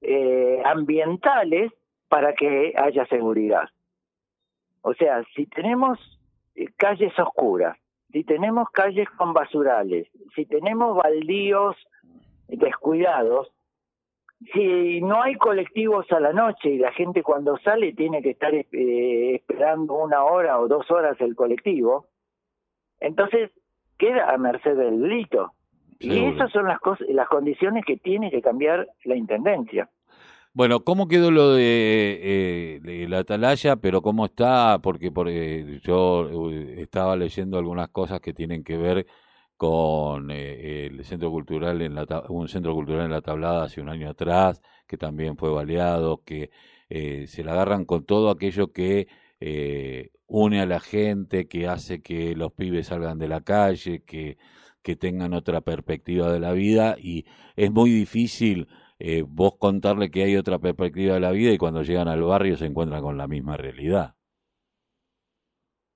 eh, 0.00 0.62
ambientales 0.64 1.72
para 2.08 2.34
que 2.34 2.72
haya 2.76 3.04
seguridad. 3.06 3.68
O 4.82 4.94
sea, 4.94 5.24
si 5.34 5.46
tenemos 5.46 5.98
eh, 6.54 6.66
calles 6.76 7.18
oscuras, 7.18 7.76
si 8.12 8.22
tenemos 8.22 8.70
calles 8.70 9.10
con 9.10 9.32
basurales, 9.32 10.06
si 10.36 10.46
tenemos 10.46 10.96
baldíos 10.96 11.76
descuidados, 12.46 13.50
si 14.52 15.00
no 15.00 15.22
hay 15.22 15.34
colectivos 15.36 16.10
a 16.12 16.20
la 16.20 16.32
noche 16.32 16.70
y 16.70 16.78
la 16.78 16.92
gente 16.92 17.22
cuando 17.22 17.56
sale 17.58 17.92
tiene 17.92 18.22
que 18.22 18.30
estar 18.30 18.54
eh, 18.54 19.34
esperando 19.34 19.94
una 19.94 20.24
hora 20.24 20.58
o 20.60 20.68
dos 20.68 20.90
horas 20.90 21.20
el 21.20 21.34
colectivo, 21.34 22.08
entonces 23.00 23.50
queda 23.98 24.32
a 24.32 24.38
merced 24.38 24.76
del 24.76 25.00
delito. 25.00 25.52
Y 26.00 26.18
esas 26.24 26.50
son 26.50 26.66
las 26.66 26.80
cosas, 26.80 27.06
las 27.08 27.28
condiciones 27.28 27.84
que 27.86 27.96
tiene 27.96 28.30
que 28.30 28.42
cambiar 28.42 28.88
la 29.04 29.16
intendencia. 29.16 29.88
Bueno, 30.52 30.80
¿cómo 30.80 31.08
quedó 31.08 31.30
lo 31.30 31.54
de, 31.54 32.80
eh, 32.84 33.06
la 33.08 33.18
atalaya? 33.18 33.76
Pero 33.76 34.02
¿cómo 34.02 34.26
está? 34.26 34.78
Porque, 34.82 35.10
porque 35.10 35.80
yo 35.82 36.50
eh, 36.50 36.76
estaba 36.78 37.16
leyendo 37.16 37.58
algunas 37.58 37.88
cosas 37.88 38.20
que 38.20 38.32
tienen 38.32 38.62
que 38.62 38.76
ver 38.76 39.06
con 39.56 40.30
eh, 40.30 40.86
el 40.86 41.04
centro 41.04 41.30
cultural 41.30 41.82
en 41.82 41.94
la 41.94 42.06
un 42.28 42.48
centro 42.48 42.74
cultural 42.74 43.06
en 43.06 43.10
la 43.12 43.22
tablada 43.22 43.64
hace 43.64 43.80
un 43.80 43.88
año 43.88 44.10
atrás 44.10 44.60
que 44.86 44.96
también 44.96 45.36
fue 45.36 45.50
baleado 45.50 46.22
que 46.24 46.50
eh, 46.88 47.26
se 47.26 47.44
la 47.44 47.52
agarran 47.52 47.84
con 47.84 48.04
todo 48.04 48.30
aquello 48.30 48.72
que 48.72 49.08
eh, 49.40 50.10
une 50.26 50.60
a 50.60 50.66
la 50.66 50.80
gente 50.80 51.48
que 51.48 51.66
hace 51.68 52.02
que 52.02 52.34
los 52.36 52.52
pibes 52.52 52.88
salgan 52.88 53.18
de 53.18 53.28
la 53.28 53.42
calle 53.42 54.02
que 54.04 54.38
que 54.82 54.96
tengan 54.96 55.32
otra 55.32 55.62
perspectiva 55.62 56.30
de 56.32 56.40
la 56.40 56.52
vida 56.52 56.96
y 56.98 57.24
es 57.56 57.70
muy 57.72 57.90
difícil 57.90 58.68
eh, 58.98 59.24
vos 59.26 59.56
contarle 59.58 60.10
que 60.10 60.24
hay 60.24 60.36
otra 60.36 60.58
perspectiva 60.58 61.14
de 61.14 61.20
la 61.20 61.32
vida 61.32 61.52
y 61.52 61.58
cuando 61.58 61.82
llegan 61.82 62.08
al 62.08 62.22
barrio 62.22 62.56
se 62.56 62.66
encuentran 62.66 63.02
con 63.02 63.18
la 63.18 63.26
misma 63.26 63.56
realidad. 63.56 64.14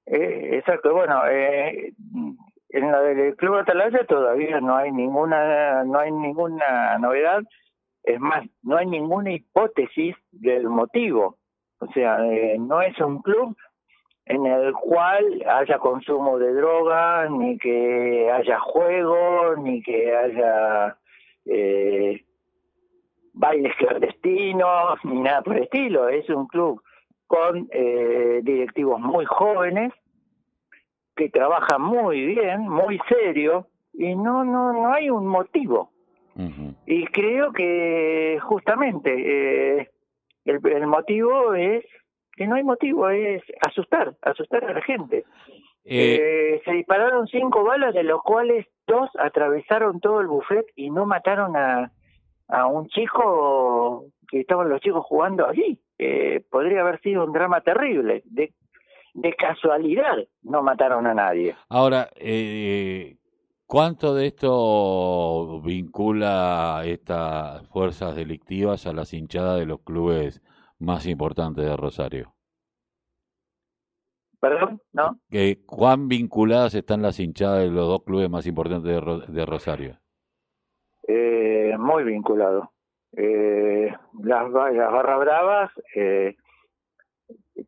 Eh, 0.06 0.56
exacto, 0.56 0.94
bueno, 0.94 1.20
eh, 1.30 1.92
en 2.70 2.92
la 2.92 3.00
del 3.00 3.36
Club 3.36 3.56
Atalaya 3.56 4.04
todavía 4.06 4.60
no 4.60 4.76
hay 4.76 4.92
ninguna, 4.92 5.84
no 5.84 5.98
hay 5.98 6.12
ninguna 6.12 6.98
novedad, 6.98 7.42
es 8.02 8.20
más, 8.20 8.46
no 8.62 8.76
hay 8.76 8.86
ninguna 8.86 9.32
hipótesis 9.32 10.14
del 10.32 10.68
motivo, 10.68 11.38
o 11.80 11.86
sea, 11.92 12.24
eh, 12.26 12.56
no 12.58 12.82
es 12.82 12.98
un 13.00 13.22
club 13.22 13.56
en 14.28 14.44
el 14.44 14.72
cual 14.74 15.42
haya 15.48 15.78
consumo 15.78 16.38
de 16.38 16.52
droga, 16.52 17.28
ni 17.30 17.56
que 17.56 18.30
haya 18.30 18.58
juego, 18.60 19.56
ni 19.56 19.82
que 19.82 20.14
haya 20.14 20.96
eh, 21.46 22.22
bailes 23.32 23.74
clandestinos, 23.76 24.98
ni 25.04 25.20
nada 25.20 25.40
por 25.42 25.56
el 25.56 25.62
estilo. 25.62 26.08
Es 26.10 26.28
un 26.28 26.46
club 26.46 26.82
con 27.26 27.68
eh, 27.70 28.40
directivos 28.42 29.00
muy 29.00 29.24
jóvenes 29.24 29.92
que 31.18 31.28
trabajan 31.28 31.82
muy 31.82 32.24
bien, 32.26 32.68
muy 32.68 33.00
serio, 33.08 33.66
y 33.92 34.14
no, 34.14 34.44
no, 34.44 34.72
no 34.72 34.92
hay 34.92 35.10
un 35.10 35.26
motivo. 35.26 35.90
Y 36.86 37.04
creo 37.06 37.50
que 37.52 38.38
justamente 38.42 39.10
eh, 39.10 39.90
el, 40.44 40.60
el 40.64 40.86
motivo 40.86 41.52
es 41.54 41.84
que 42.36 42.46
no 42.46 42.54
hay 42.54 42.62
motivo, 42.62 43.10
es 43.10 43.42
asustar, 43.66 44.14
asustar 44.22 44.64
a 44.64 44.72
la 44.74 44.82
gente. 44.82 45.24
Eh, 45.84 46.20
eh, 46.20 46.62
se 46.64 46.72
dispararon 46.74 47.26
cinco 47.26 47.64
balas, 47.64 47.92
de 47.92 48.04
los 48.04 48.22
cuales 48.22 48.66
dos 48.86 49.10
atravesaron 49.18 49.98
todo 49.98 50.20
el 50.20 50.28
buffet 50.28 50.66
y 50.76 50.90
no 50.90 51.06
mataron 51.06 51.56
a, 51.56 51.90
a 52.46 52.66
un 52.66 52.86
chico 52.86 54.04
que 54.28 54.38
estaban 54.40 54.68
los 54.68 54.80
chicos 54.80 55.04
jugando 55.06 55.44
allí. 55.44 55.80
Podría 56.50 56.82
haber 56.82 57.00
sido 57.00 57.24
un 57.24 57.32
drama 57.32 57.62
terrible. 57.62 58.22
De, 58.26 58.52
de 59.14 59.34
casualidad 59.34 60.16
no 60.42 60.62
mataron 60.62 61.06
a 61.06 61.14
nadie. 61.14 61.56
Ahora, 61.68 62.08
eh, 62.16 63.16
¿cuánto 63.66 64.14
de 64.14 64.26
esto 64.26 65.60
vincula 65.62 66.82
estas 66.84 67.66
fuerzas 67.68 68.16
delictivas 68.16 68.86
a 68.86 68.92
las 68.92 69.12
hinchadas 69.12 69.58
de 69.58 69.66
los 69.66 69.80
clubes 69.80 70.42
más 70.78 71.06
importante 71.06 71.62
de 71.62 71.76
Rosario? 71.76 72.34
¿Perdón? 74.40 74.80
¿No? 74.92 75.18
¿Que, 75.30 75.64
¿Cuán 75.66 76.08
vinculadas 76.08 76.74
están 76.74 77.02
las 77.02 77.18
hinchadas 77.18 77.60
de 77.60 77.70
los 77.70 77.88
dos 77.88 78.04
clubes 78.04 78.30
más 78.30 78.46
importantes 78.46 78.84
de, 78.84 79.32
de 79.32 79.46
Rosario? 79.46 79.98
Eh, 81.08 81.74
muy 81.78 82.04
vinculado. 82.04 82.70
Eh, 83.16 83.92
las, 84.22 84.50
las 84.50 84.92
Bravas 84.92 85.70
eh, 85.94 86.36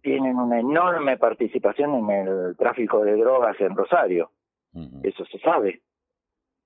tienen 0.03 0.37
una 0.37 0.61
enorme 0.61 1.17
participación 1.17 1.95
en 1.95 2.11
el 2.11 2.57
tráfico 2.57 3.05
de 3.05 3.17
drogas 3.17 3.61
en 3.61 3.77
Rosario. 3.77 4.31
Eso 5.03 5.25
se 5.25 5.39
sabe. 5.41 5.83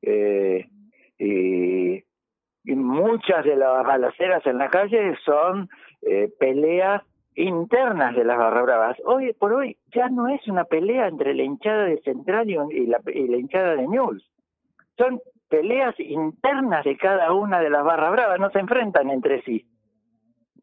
Eh, 0.02 0.66
y, 1.18 1.94
y 2.64 2.74
muchas 2.74 3.44
de 3.44 3.56
las 3.56 3.84
balaceras 3.86 4.44
en 4.46 4.58
la 4.58 4.68
calle 4.68 5.16
son 5.24 5.68
eh, 6.02 6.30
peleas 6.38 7.02
internas 7.36 8.14
de 8.14 8.24
las 8.24 8.38
barra 8.38 8.62
bravas. 8.62 8.96
Hoy 9.04 9.32
por 9.34 9.52
hoy 9.52 9.76
ya 9.94 10.08
no 10.08 10.28
es 10.28 10.46
una 10.48 10.64
pelea 10.64 11.08
entre 11.08 11.34
la 11.34 11.42
hinchada 11.42 11.84
de 11.84 12.00
Central 12.02 12.48
y 12.48 12.86
la, 12.86 13.00
hinchada 13.14 13.76
de 13.76 13.88
News. 13.88 14.30
Son 14.96 15.20
peleas 15.48 15.98
internas 15.98 16.84
de 16.84 16.96
cada 16.96 17.32
una 17.32 17.60
de 17.60 17.70
las 17.70 17.84
barra 17.84 18.10
bravas, 18.10 18.40
no 18.40 18.50
se 18.50 18.60
enfrentan 18.60 19.10
entre 19.10 19.42
sí, 19.42 19.66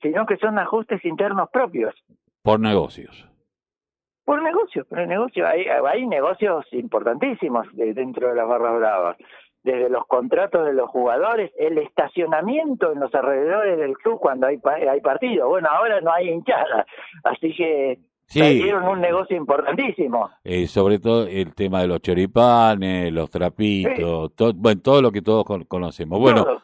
sino 0.01 0.25
que 0.25 0.37
son 0.37 0.57
ajustes 0.57 1.03
internos 1.05 1.49
propios. 1.51 1.93
Por 2.43 2.59
negocios. 2.59 3.27
Por 4.25 4.41
negocios, 4.41 4.87
por 4.87 5.05
negocios. 5.07 5.47
Hay, 5.47 5.65
hay 5.67 6.07
negocios 6.07 6.65
importantísimos 6.71 7.67
dentro 7.73 8.29
de 8.29 8.35
las 8.35 8.47
barras 8.47 8.79
bravas 8.79 9.17
desde 9.63 9.89
los 9.89 10.05
contratos 10.07 10.65
de 10.65 10.73
los 10.73 10.89
jugadores, 10.89 11.51
el 11.57 11.77
estacionamiento 11.77 12.91
en 12.91 12.99
los 12.99 13.13
alrededores 13.13 13.77
del 13.77 13.93
club 13.93 14.19
cuando 14.19 14.47
hay, 14.47 14.59
hay 14.89 15.01
partido. 15.01 15.49
Bueno, 15.49 15.69
ahora 15.71 16.01
no 16.01 16.11
hay 16.11 16.29
hinchada, 16.29 16.85
así 17.23 17.53
que 17.55 17.99
sí. 18.25 18.71
un 18.73 19.01
negocio 19.01 19.37
importantísimo. 19.37 20.29
Eh, 20.43 20.67
sobre 20.67 20.99
todo 20.99 21.27
el 21.27 21.53
tema 21.53 21.81
de 21.81 21.87
los 21.87 22.01
choripanes, 22.01 23.11
los 23.11 23.29
trapitos, 23.29 24.33
todo, 24.35 24.53
bueno, 24.55 24.81
todo 24.81 25.01
lo 25.01 25.11
que 25.11 25.21
todos 25.21 25.45
conocemos. 25.67 26.19
Bueno, 26.19 26.43
todo, 26.43 26.61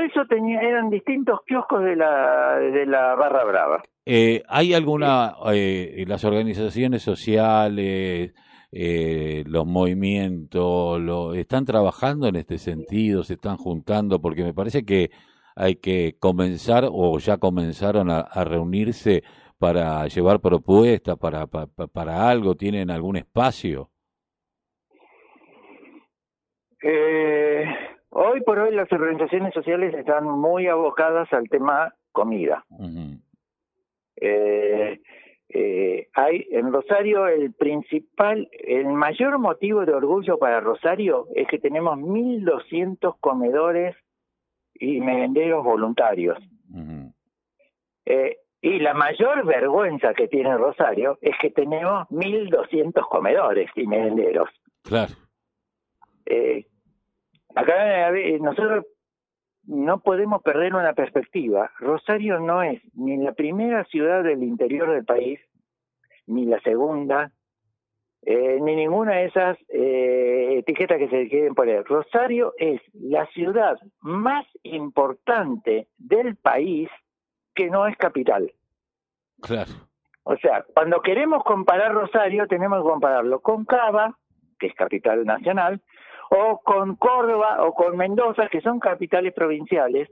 eso 0.00 0.24
tenía, 0.26 0.60
eran 0.60 0.90
distintos 0.90 1.40
kioscos 1.46 1.84
de 1.84 1.96
la, 1.96 2.56
de 2.56 2.86
la 2.86 3.14
Barra 3.14 3.44
Brava. 3.44 3.82
Eh, 4.06 4.42
¿Hay 4.48 4.74
alguna, 4.74 5.34
eh, 5.52 6.04
las 6.06 6.24
organizaciones 6.24 7.02
sociales, 7.02 8.34
eh, 8.72 9.44
los 9.46 9.66
movimientos, 9.66 11.00
lo, 11.00 11.34
están 11.34 11.64
trabajando 11.64 12.28
en 12.28 12.36
este 12.36 12.58
sentido, 12.58 13.22
se 13.22 13.34
están 13.34 13.56
juntando, 13.56 14.20
porque 14.20 14.44
me 14.44 14.54
parece 14.54 14.84
que 14.84 15.10
hay 15.56 15.76
que 15.76 16.16
comenzar 16.18 16.88
o 16.90 17.18
ya 17.18 17.38
comenzaron 17.38 18.10
a, 18.10 18.24
reunirse 18.44 19.22
para 19.58 20.06
llevar 20.06 20.40
propuestas, 20.40 21.18
para, 21.18 21.46
para, 21.46 21.66
para, 21.66 22.30
algo, 22.30 22.54
tienen 22.54 22.90
algún 22.90 23.16
espacio. 23.16 23.90
Eh, 26.82 27.64
hoy 28.10 28.40
por 28.42 28.58
hoy 28.58 28.74
las 28.74 28.90
organizaciones 28.92 29.54
sociales 29.54 29.94
están 29.94 30.24
muy 30.24 30.66
abocadas 30.66 31.32
al 31.32 31.48
tema 31.48 31.94
comida. 32.12 32.64
eh, 34.16 35.00
eh, 35.52 36.08
hay 36.14 36.46
en 36.52 36.72
Rosario 36.72 37.26
el 37.26 37.52
principal, 37.52 38.48
el 38.52 38.86
mayor 38.86 39.38
motivo 39.38 39.84
de 39.84 39.92
orgullo 39.92 40.38
para 40.38 40.60
Rosario 40.60 41.26
es 41.34 41.48
que 41.48 41.58
tenemos 41.58 41.98
1.200 41.98 43.16
comedores 43.18 43.96
y 44.74 45.00
merenderos 45.00 45.64
voluntarios. 45.64 46.38
eh, 48.06 48.36
y 48.62 48.78
la 48.78 48.94
mayor 48.94 49.44
vergüenza 49.46 50.12
que 50.12 50.28
tiene 50.28 50.56
Rosario 50.56 51.18
es 51.22 51.34
que 51.40 51.50
tenemos 51.50 52.06
1.200 52.10 53.08
comedores 53.08 53.70
y 53.74 53.86
merenderos. 53.86 54.50
Claro. 54.82 55.14
Eh, 56.26 56.66
acá 57.54 58.10
nosotros 58.40 58.86
no 59.64 60.00
podemos 60.00 60.42
perder 60.42 60.74
una 60.74 60.94
perspectiva. 60.94 61.70
Rosario 61.78 62.40
no 62.40 62.62
es 62.62 62.80
ni 62.94 63.16
la 63.18 63.32
primera 63.32 63.84
ciudad 63.84 64.24
del 64.24 64.42
interior 64.42 64.90
del 64.90 65.04
país, 65.04 65.40
ni 66.26 66.46
la 66.46 66.60
segunda, 66.60 67.32
eh, 68.22 68.58
ni 68.60 68.76
ninguna 68.76 69.16
de 69.16 69.24
esas 69.26 69.58
eh, 69.68 70.58
etiquetas 70.58 70.98
que 70.98 71.08
se 71.08 71.28
quieren 71.28 71.54
poner. 71.54 71.84
Rosario 71.84 72.54
es 72.58 72.80
la 72.92 73.26
ciudad 73.26 73.78
más 74.00 74.46
importante 74.62 75.88
del 75.96 76.36
país 76.36 76.88
que 77.54 77.70
no 77.70 77.86
es 77.86 77.96
capital. 77.96 78.52
Claro. 79.40 79.72
O 80.24 80.36
sea, 80.36 80.64
cuando 80.74 81.00
queremos 81.00 81.42
comparar 81.44 81.92
Rosario, 81.92 82.46
tenemos 82.46 82.82
que 82.82 82.90
compararlo 82.90 83.40
con 83.40 83.64
Cava, 83.64 84.16
que 84.58 84.66
es 84.66 84.74
capital 84.74 85.24
nacional, 85.24 85.80
o 86.30 86.60
con 86.62 86.96
Córdoba 86.96 87.64
o 87.64 87.74
con 87.74 87.96
Mendoza, 87.96 88.48
que 88.48 88.60
son 88.60 88.78
capitales 88.78 89.34
provinciales. 89.34 90.08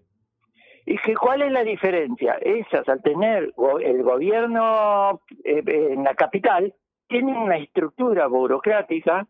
¿Y 0.85 0.98
que 0.98 1.14
cuál 1.14 1.42
es 1.42 1.52
la 1.52 1.62
diferencia? 1.62 2.38
Esas, 2.40 2.88
al 2.88 3.02
tener 3.02 3.52
el 3.83 4.02
gobierno 4.02 5.20
eh, 5.44 5.62
en 5.66 6.02
la 6.02 6.14
capital, 6.14 6.74
tienen 7.07 7.37
una 7.37 7.59
estructura 7.59 8.26
burocrática 8.26 9.26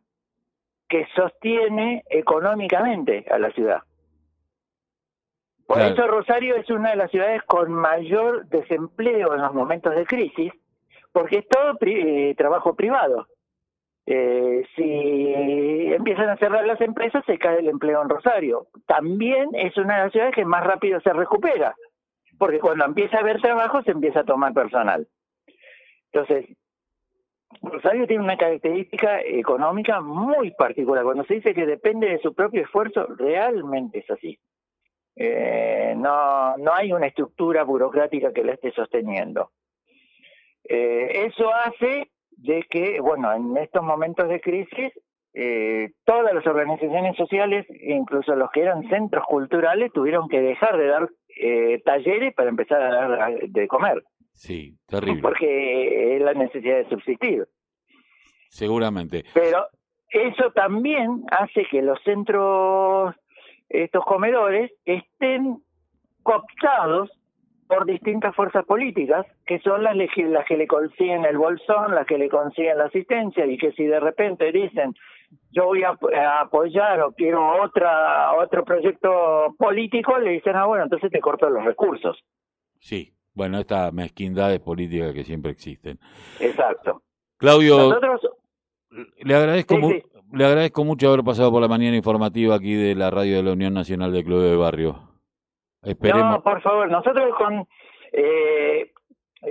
que 0.88 1.06
sostiene 1.14 2.04
económicamente 2.08 3.26
a 3.30 3.38
la 3.38 3.50
ciudad. 3.50 3.82
Por 5.66 5.80
eso 5.82 6.06
Rosario 6.06 6.56
es 6.56 6.70
una 6.70 6.90
de 6.90 6.96
las 6.96 7.10
ciudades 7.10 7.42
con 7.42 7.70
mayor 7.70 8.46
desempleo 8.46 9.34
en 9.34 9.42
los 9.42 9.52
momentos 9.52 9.94
de 9.94 10.06
crisis, 10.06 10.50
porque 11.12 11.38
es 11.38 11.48
todo 11.48 11.76
eh, 11.82 12.34
trabajo 12.38 12.74
privado. 12.74 13.26
Eh, 14.10 14.64
si 14.74 15.92
empiezan 15.92 16.30
a 16.30 16.38
cerrar 16.38 16.66
las 16.66 16.80
empresas, 16.80 17.22
se 17.26 17.38
cae 17.38 17.58
el 17.58 17.68
empleo 17.68 18.00
en 18.00 18.08
Rosario. 18.08 18.68
También 18.86 19.50
es 19.52 19.76
una 19.76 19.96
de 19.96 20.02
las 20.04 20.12
ciudades 20.12 20.34
que 20.34 20.46
más 20.46 20.64
rápido 20.64 20.98
se 21.02 21.12
recupera, 21.12 21.74
porque 22.38 22.58
cuando 22.58 22.86
empieza 22.86 23.18
a 23.18 23.20
haber 23.20 23.38
trabajo, 23.42 23.82
se 23.82 23.90
empieza 23.90 24.20
a 24.20 24.24
tomar 24.24 24.54
personal. 24.54 25.06
Entonces, 26.10 26.56
Rosario 27.60 28.06
tiene 28.06 28.24
una 28.24 28.38
característica 28.38 29.20
económica 29.20 30.00
muy 30.00 30.52
particular. 30.52 31.04
Cuando 31.04 31.24
se 31.24 31.34
dice 31.34 31.52
que 31.52 31.66
depende 31.66 32.08
de 32.08 32.18
su 32.20 32.34
propio 32.34 32.62
esfuerzo, 32.62 33.08
realmente 33.08 33.98
es 33.98 34.10
así. 34.10 34.38
Eh, 35.16 35.92
no, 35.98 36.56
no 36.56 36.72
hay 36.72 36.94
una 36.94 37.08
estructura 37.08 37.62
burocrática 37.62 38.32
que 38.32 38.44
la 38.44 38.54
esté 38.54 38.72
sosteniendo. 38.72 39.50
Eh, 40.64 41.26
eso 41.26 41.52
hace 41.52 42.10
de 42.38 42.64
que, 42.70 43.00
bueno, 43.00 43.32
en 43.32 43.56
estos 43.56 43.82
momentos 43.82 44.28
de 44.28 44.40
crisis 44.40 44.92
eh, 45.34 45.90
todas 46.04 46.34
las 46.34 46.46
organizaciones 46.46 47.16
sociales, 47.16 47.66
incluso 47.80 48.34
los 48.34 48.50
que 48.50 48.62
eran 48.62 48.88
centros 48.88 49.24
culturales, 49.26 49.92
tuvieron 49.92 50.28
que 50.28 50.40
dejar 50.40 50.76
de 50.76 50.86
dar 50.86 51.08
eh, 51.40 51.80
talleres 51.84 52.34
para 52.34 52.48
empezar 52.48 52.82
a 52.82 53.08
dar 53.08 53.38
de 53.40 53.68
comer. 53.68 54.02
Sí, 54.32 54.76
terrible. 54.86 55.22
Porque 55.22 56.16
es 56.16 56.22
la 56.22 56.34
necesidad 56.34 56.78
de 56.78 56.88
subsistir. 56.88 57.46
Seguramente. 58.48 59.24
Pero 59.34 59.66
eso 60.10 60.50
también 60.52 61.24
hace 61.30 61.66
que 61.70 61.82
los 61.82 62.00
centros, 62.02 63.14
estos 63.68 64.04
comedores, 64.04 64.72
estén 64.84 65.58
cooptados 66.22 67.10
por 67.68 67.84
distintas 67.84 68.34
fuerzas 68.34 68.64
políticas, 68.64 69.26
que 69.46 69.60
son 69.60 69.82
las, 69.82 69.94
las 69.94 70.46
que 70.46 70.56
le 70.56 70.66
consiguen 70.66 71.24
el 71.24 71.36
bolsón, 71.36 71.94
las 71.94 72.06
que 72.06 72.18
le 72.18 72.28
consiguen 72.28 72.78
la 72.78 72.86
asistencia, 72.86 73.46
y 73.46 73.58
que 73.58 73.72
si 73.72 73.84
de 73.84 74.00
repente 74.00 74.50
dicen, 74.50 74.94
yo 75.50 75.66
voy 75.66 75.82
a, 75.84 75.96
apoyar 76.40 77.00
o 77.02 77.12
quiero 77.12 77.62
otra 77.62 78.32
otro 78.36 78.64
proyecto 78.64 79.54
político, 79.58 80.18
le 80.18 80.30
dicen, 80.32 80.56
ah, 80.56 80.66
bueno, 80.66 80.84
entonces 80.84 81.10
te 81.10 81.20
corto 81.20 81.48
los 81.50 81.64
recursos. 81.64 82.18
Sí, 82.80 83.12
bueno, 83.34 83.58
estas 83.58 83.92
mezquindades 83.92 84.60
políticas 84.60 85.12
que 85.12 85.24
siempre 85.24 85.52
existen. 85.52 85.98
Exacto. 86.40 87.02
Claudio, 87.36 88.00
le 89.22 89.34
agradezco 89.34 89.76
le 90.32 90.44
agradezco 90.44 90.84
mucho 90.84 91.08
haber 91.08 91.24
pasado 91.24 91.50
por 91.50 91.62
la 91.62 91.68
mañana 91.68 91.96
informativa 91.96 92.54
aquí 92.54 92.74
de 92.74 92.94
la 92.94 93.10
radio 93.10 93.36
de 93.36 93.42
la 93.42 93.52
Unión 93.52 93.72
Nacional 93.72 94.12
de 94.12 94.24
Club 94.24 94.42
de 94.42 94.56
Barrio. 94.56 95.07
Esperemos. 95.82 96.36
No, 96.36 96.42
por 96.42 96.60
favor, 96.62 96.90
nosotros 96.90 97.34
con 97.36 97.66
eh, 98.12 98.90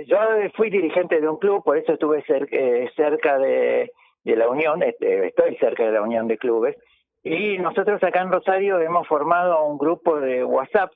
yo 0.06 0.18
fui 0.54 0.70
dirigente 0.70 1.20
de 1.20 1.28
un 1.28 1.38
club, 1.38 1.62
por 1.64 1.78
eso 1.78 1.92
estuve 1.92 2.24
eh, 2.28 2.90
cerca 2.94 3.38
de, 3.38 3.90
de 4.24 4.36
la 4.36 4.48
Unión, 4.48 4.82
este, 4.82 5.28
estoy 5.28 5.56
cerca 5.56 5.84
de 5.84 5.92
la 5.92 6.02
Unión 6.02 6.28
de 6.28 6.38
Clubes, 6.38 6.76
y 7.22 7.58
nosotros 7.58 8.02
acá 8.02 8.20
en 8.20 8.32
Rosario 8.32 8.80
hemos 8.80 9.06
formado 9.08 9.64
un 9.64 9.78
grupo 9.78 10.20
de 10.20 10.44
WhatsApp 10.44 10.92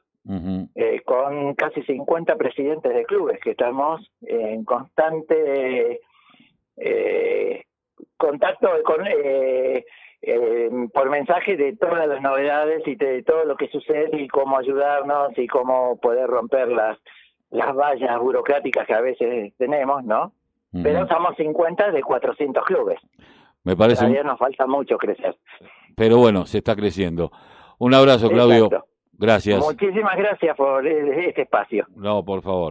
eh, 0.76 1.00
con 1.04 1.54
casi 1.54 1.82
50 1.82 2.36
presidentes 2.36 2.94
de 2.94 3.04
clubes 3.04 3.40
que 3.40 3.50
estamos 3.50 4.08
en 4.20 4.64
constante 4.64 6.00
eh, 6.76 7.64
contacto 8.16 8.68
con, 8.84 9.04
eh, 10.22 10.70
por 10.94 11.10
mensaje 11.10 11.56
de 11.56 11.76
todas 11.76 12.06
las 12.06 12.22
novedades 12.22 12.86
y 12.86 12.94
de 12.94 13.22
todo 13.22 13.44
lo 13.44 13.56
que 13.56 13.68
sucede 13.68 14.22
y 14.22 14.28
cómo 14.28 14.56
ayudarnos 14.56 15.36
y 15.36 15.46
cómo 15.48 15.98
poder 16.00 16.28
romper 16.28 16.68
las, 16.68 16.96
las 17.50 17.74
vallas 17.74 18.18
burocráticas 18.20 18.86
que 18.86 18.94
a 18.94 19.00
veces 19.00 19.52
tenemos, 19.58 20.04
¿no? 20.04 20.32
Pero 20.72 21.06
somos 21.06 21.36
50 21.36 21.90
de 21.90 22.02
400 22.02 22.64
clubes. 22.64 22.98
Me 23.64 23.76
parece. 23.76 24.00
Todavía 24.00 24.22
nos 24.22 24.38
falta 24.38 24.66
mucho 24.66 24.96
crecer. 24.96 25.36
Pero 25.94 26.16
bueno, 26.16 26.46
se 26.46 26.58
está 26.58 26.74
creciendo. 26.74 27.30
Un 27.78 27.92
abrazo, 27.92 28.30
Claudio. 28.30 28.70
Gracias. 29.12 29.58
Muchísimas 29.58 30.16
gracias 30.16 30.56
por 30.56 30.86
este 30.86 31.42
espacio. 31.42 31.86
No, 31.94 32.24
por 32.24 32.42
favor. 32.42 32.70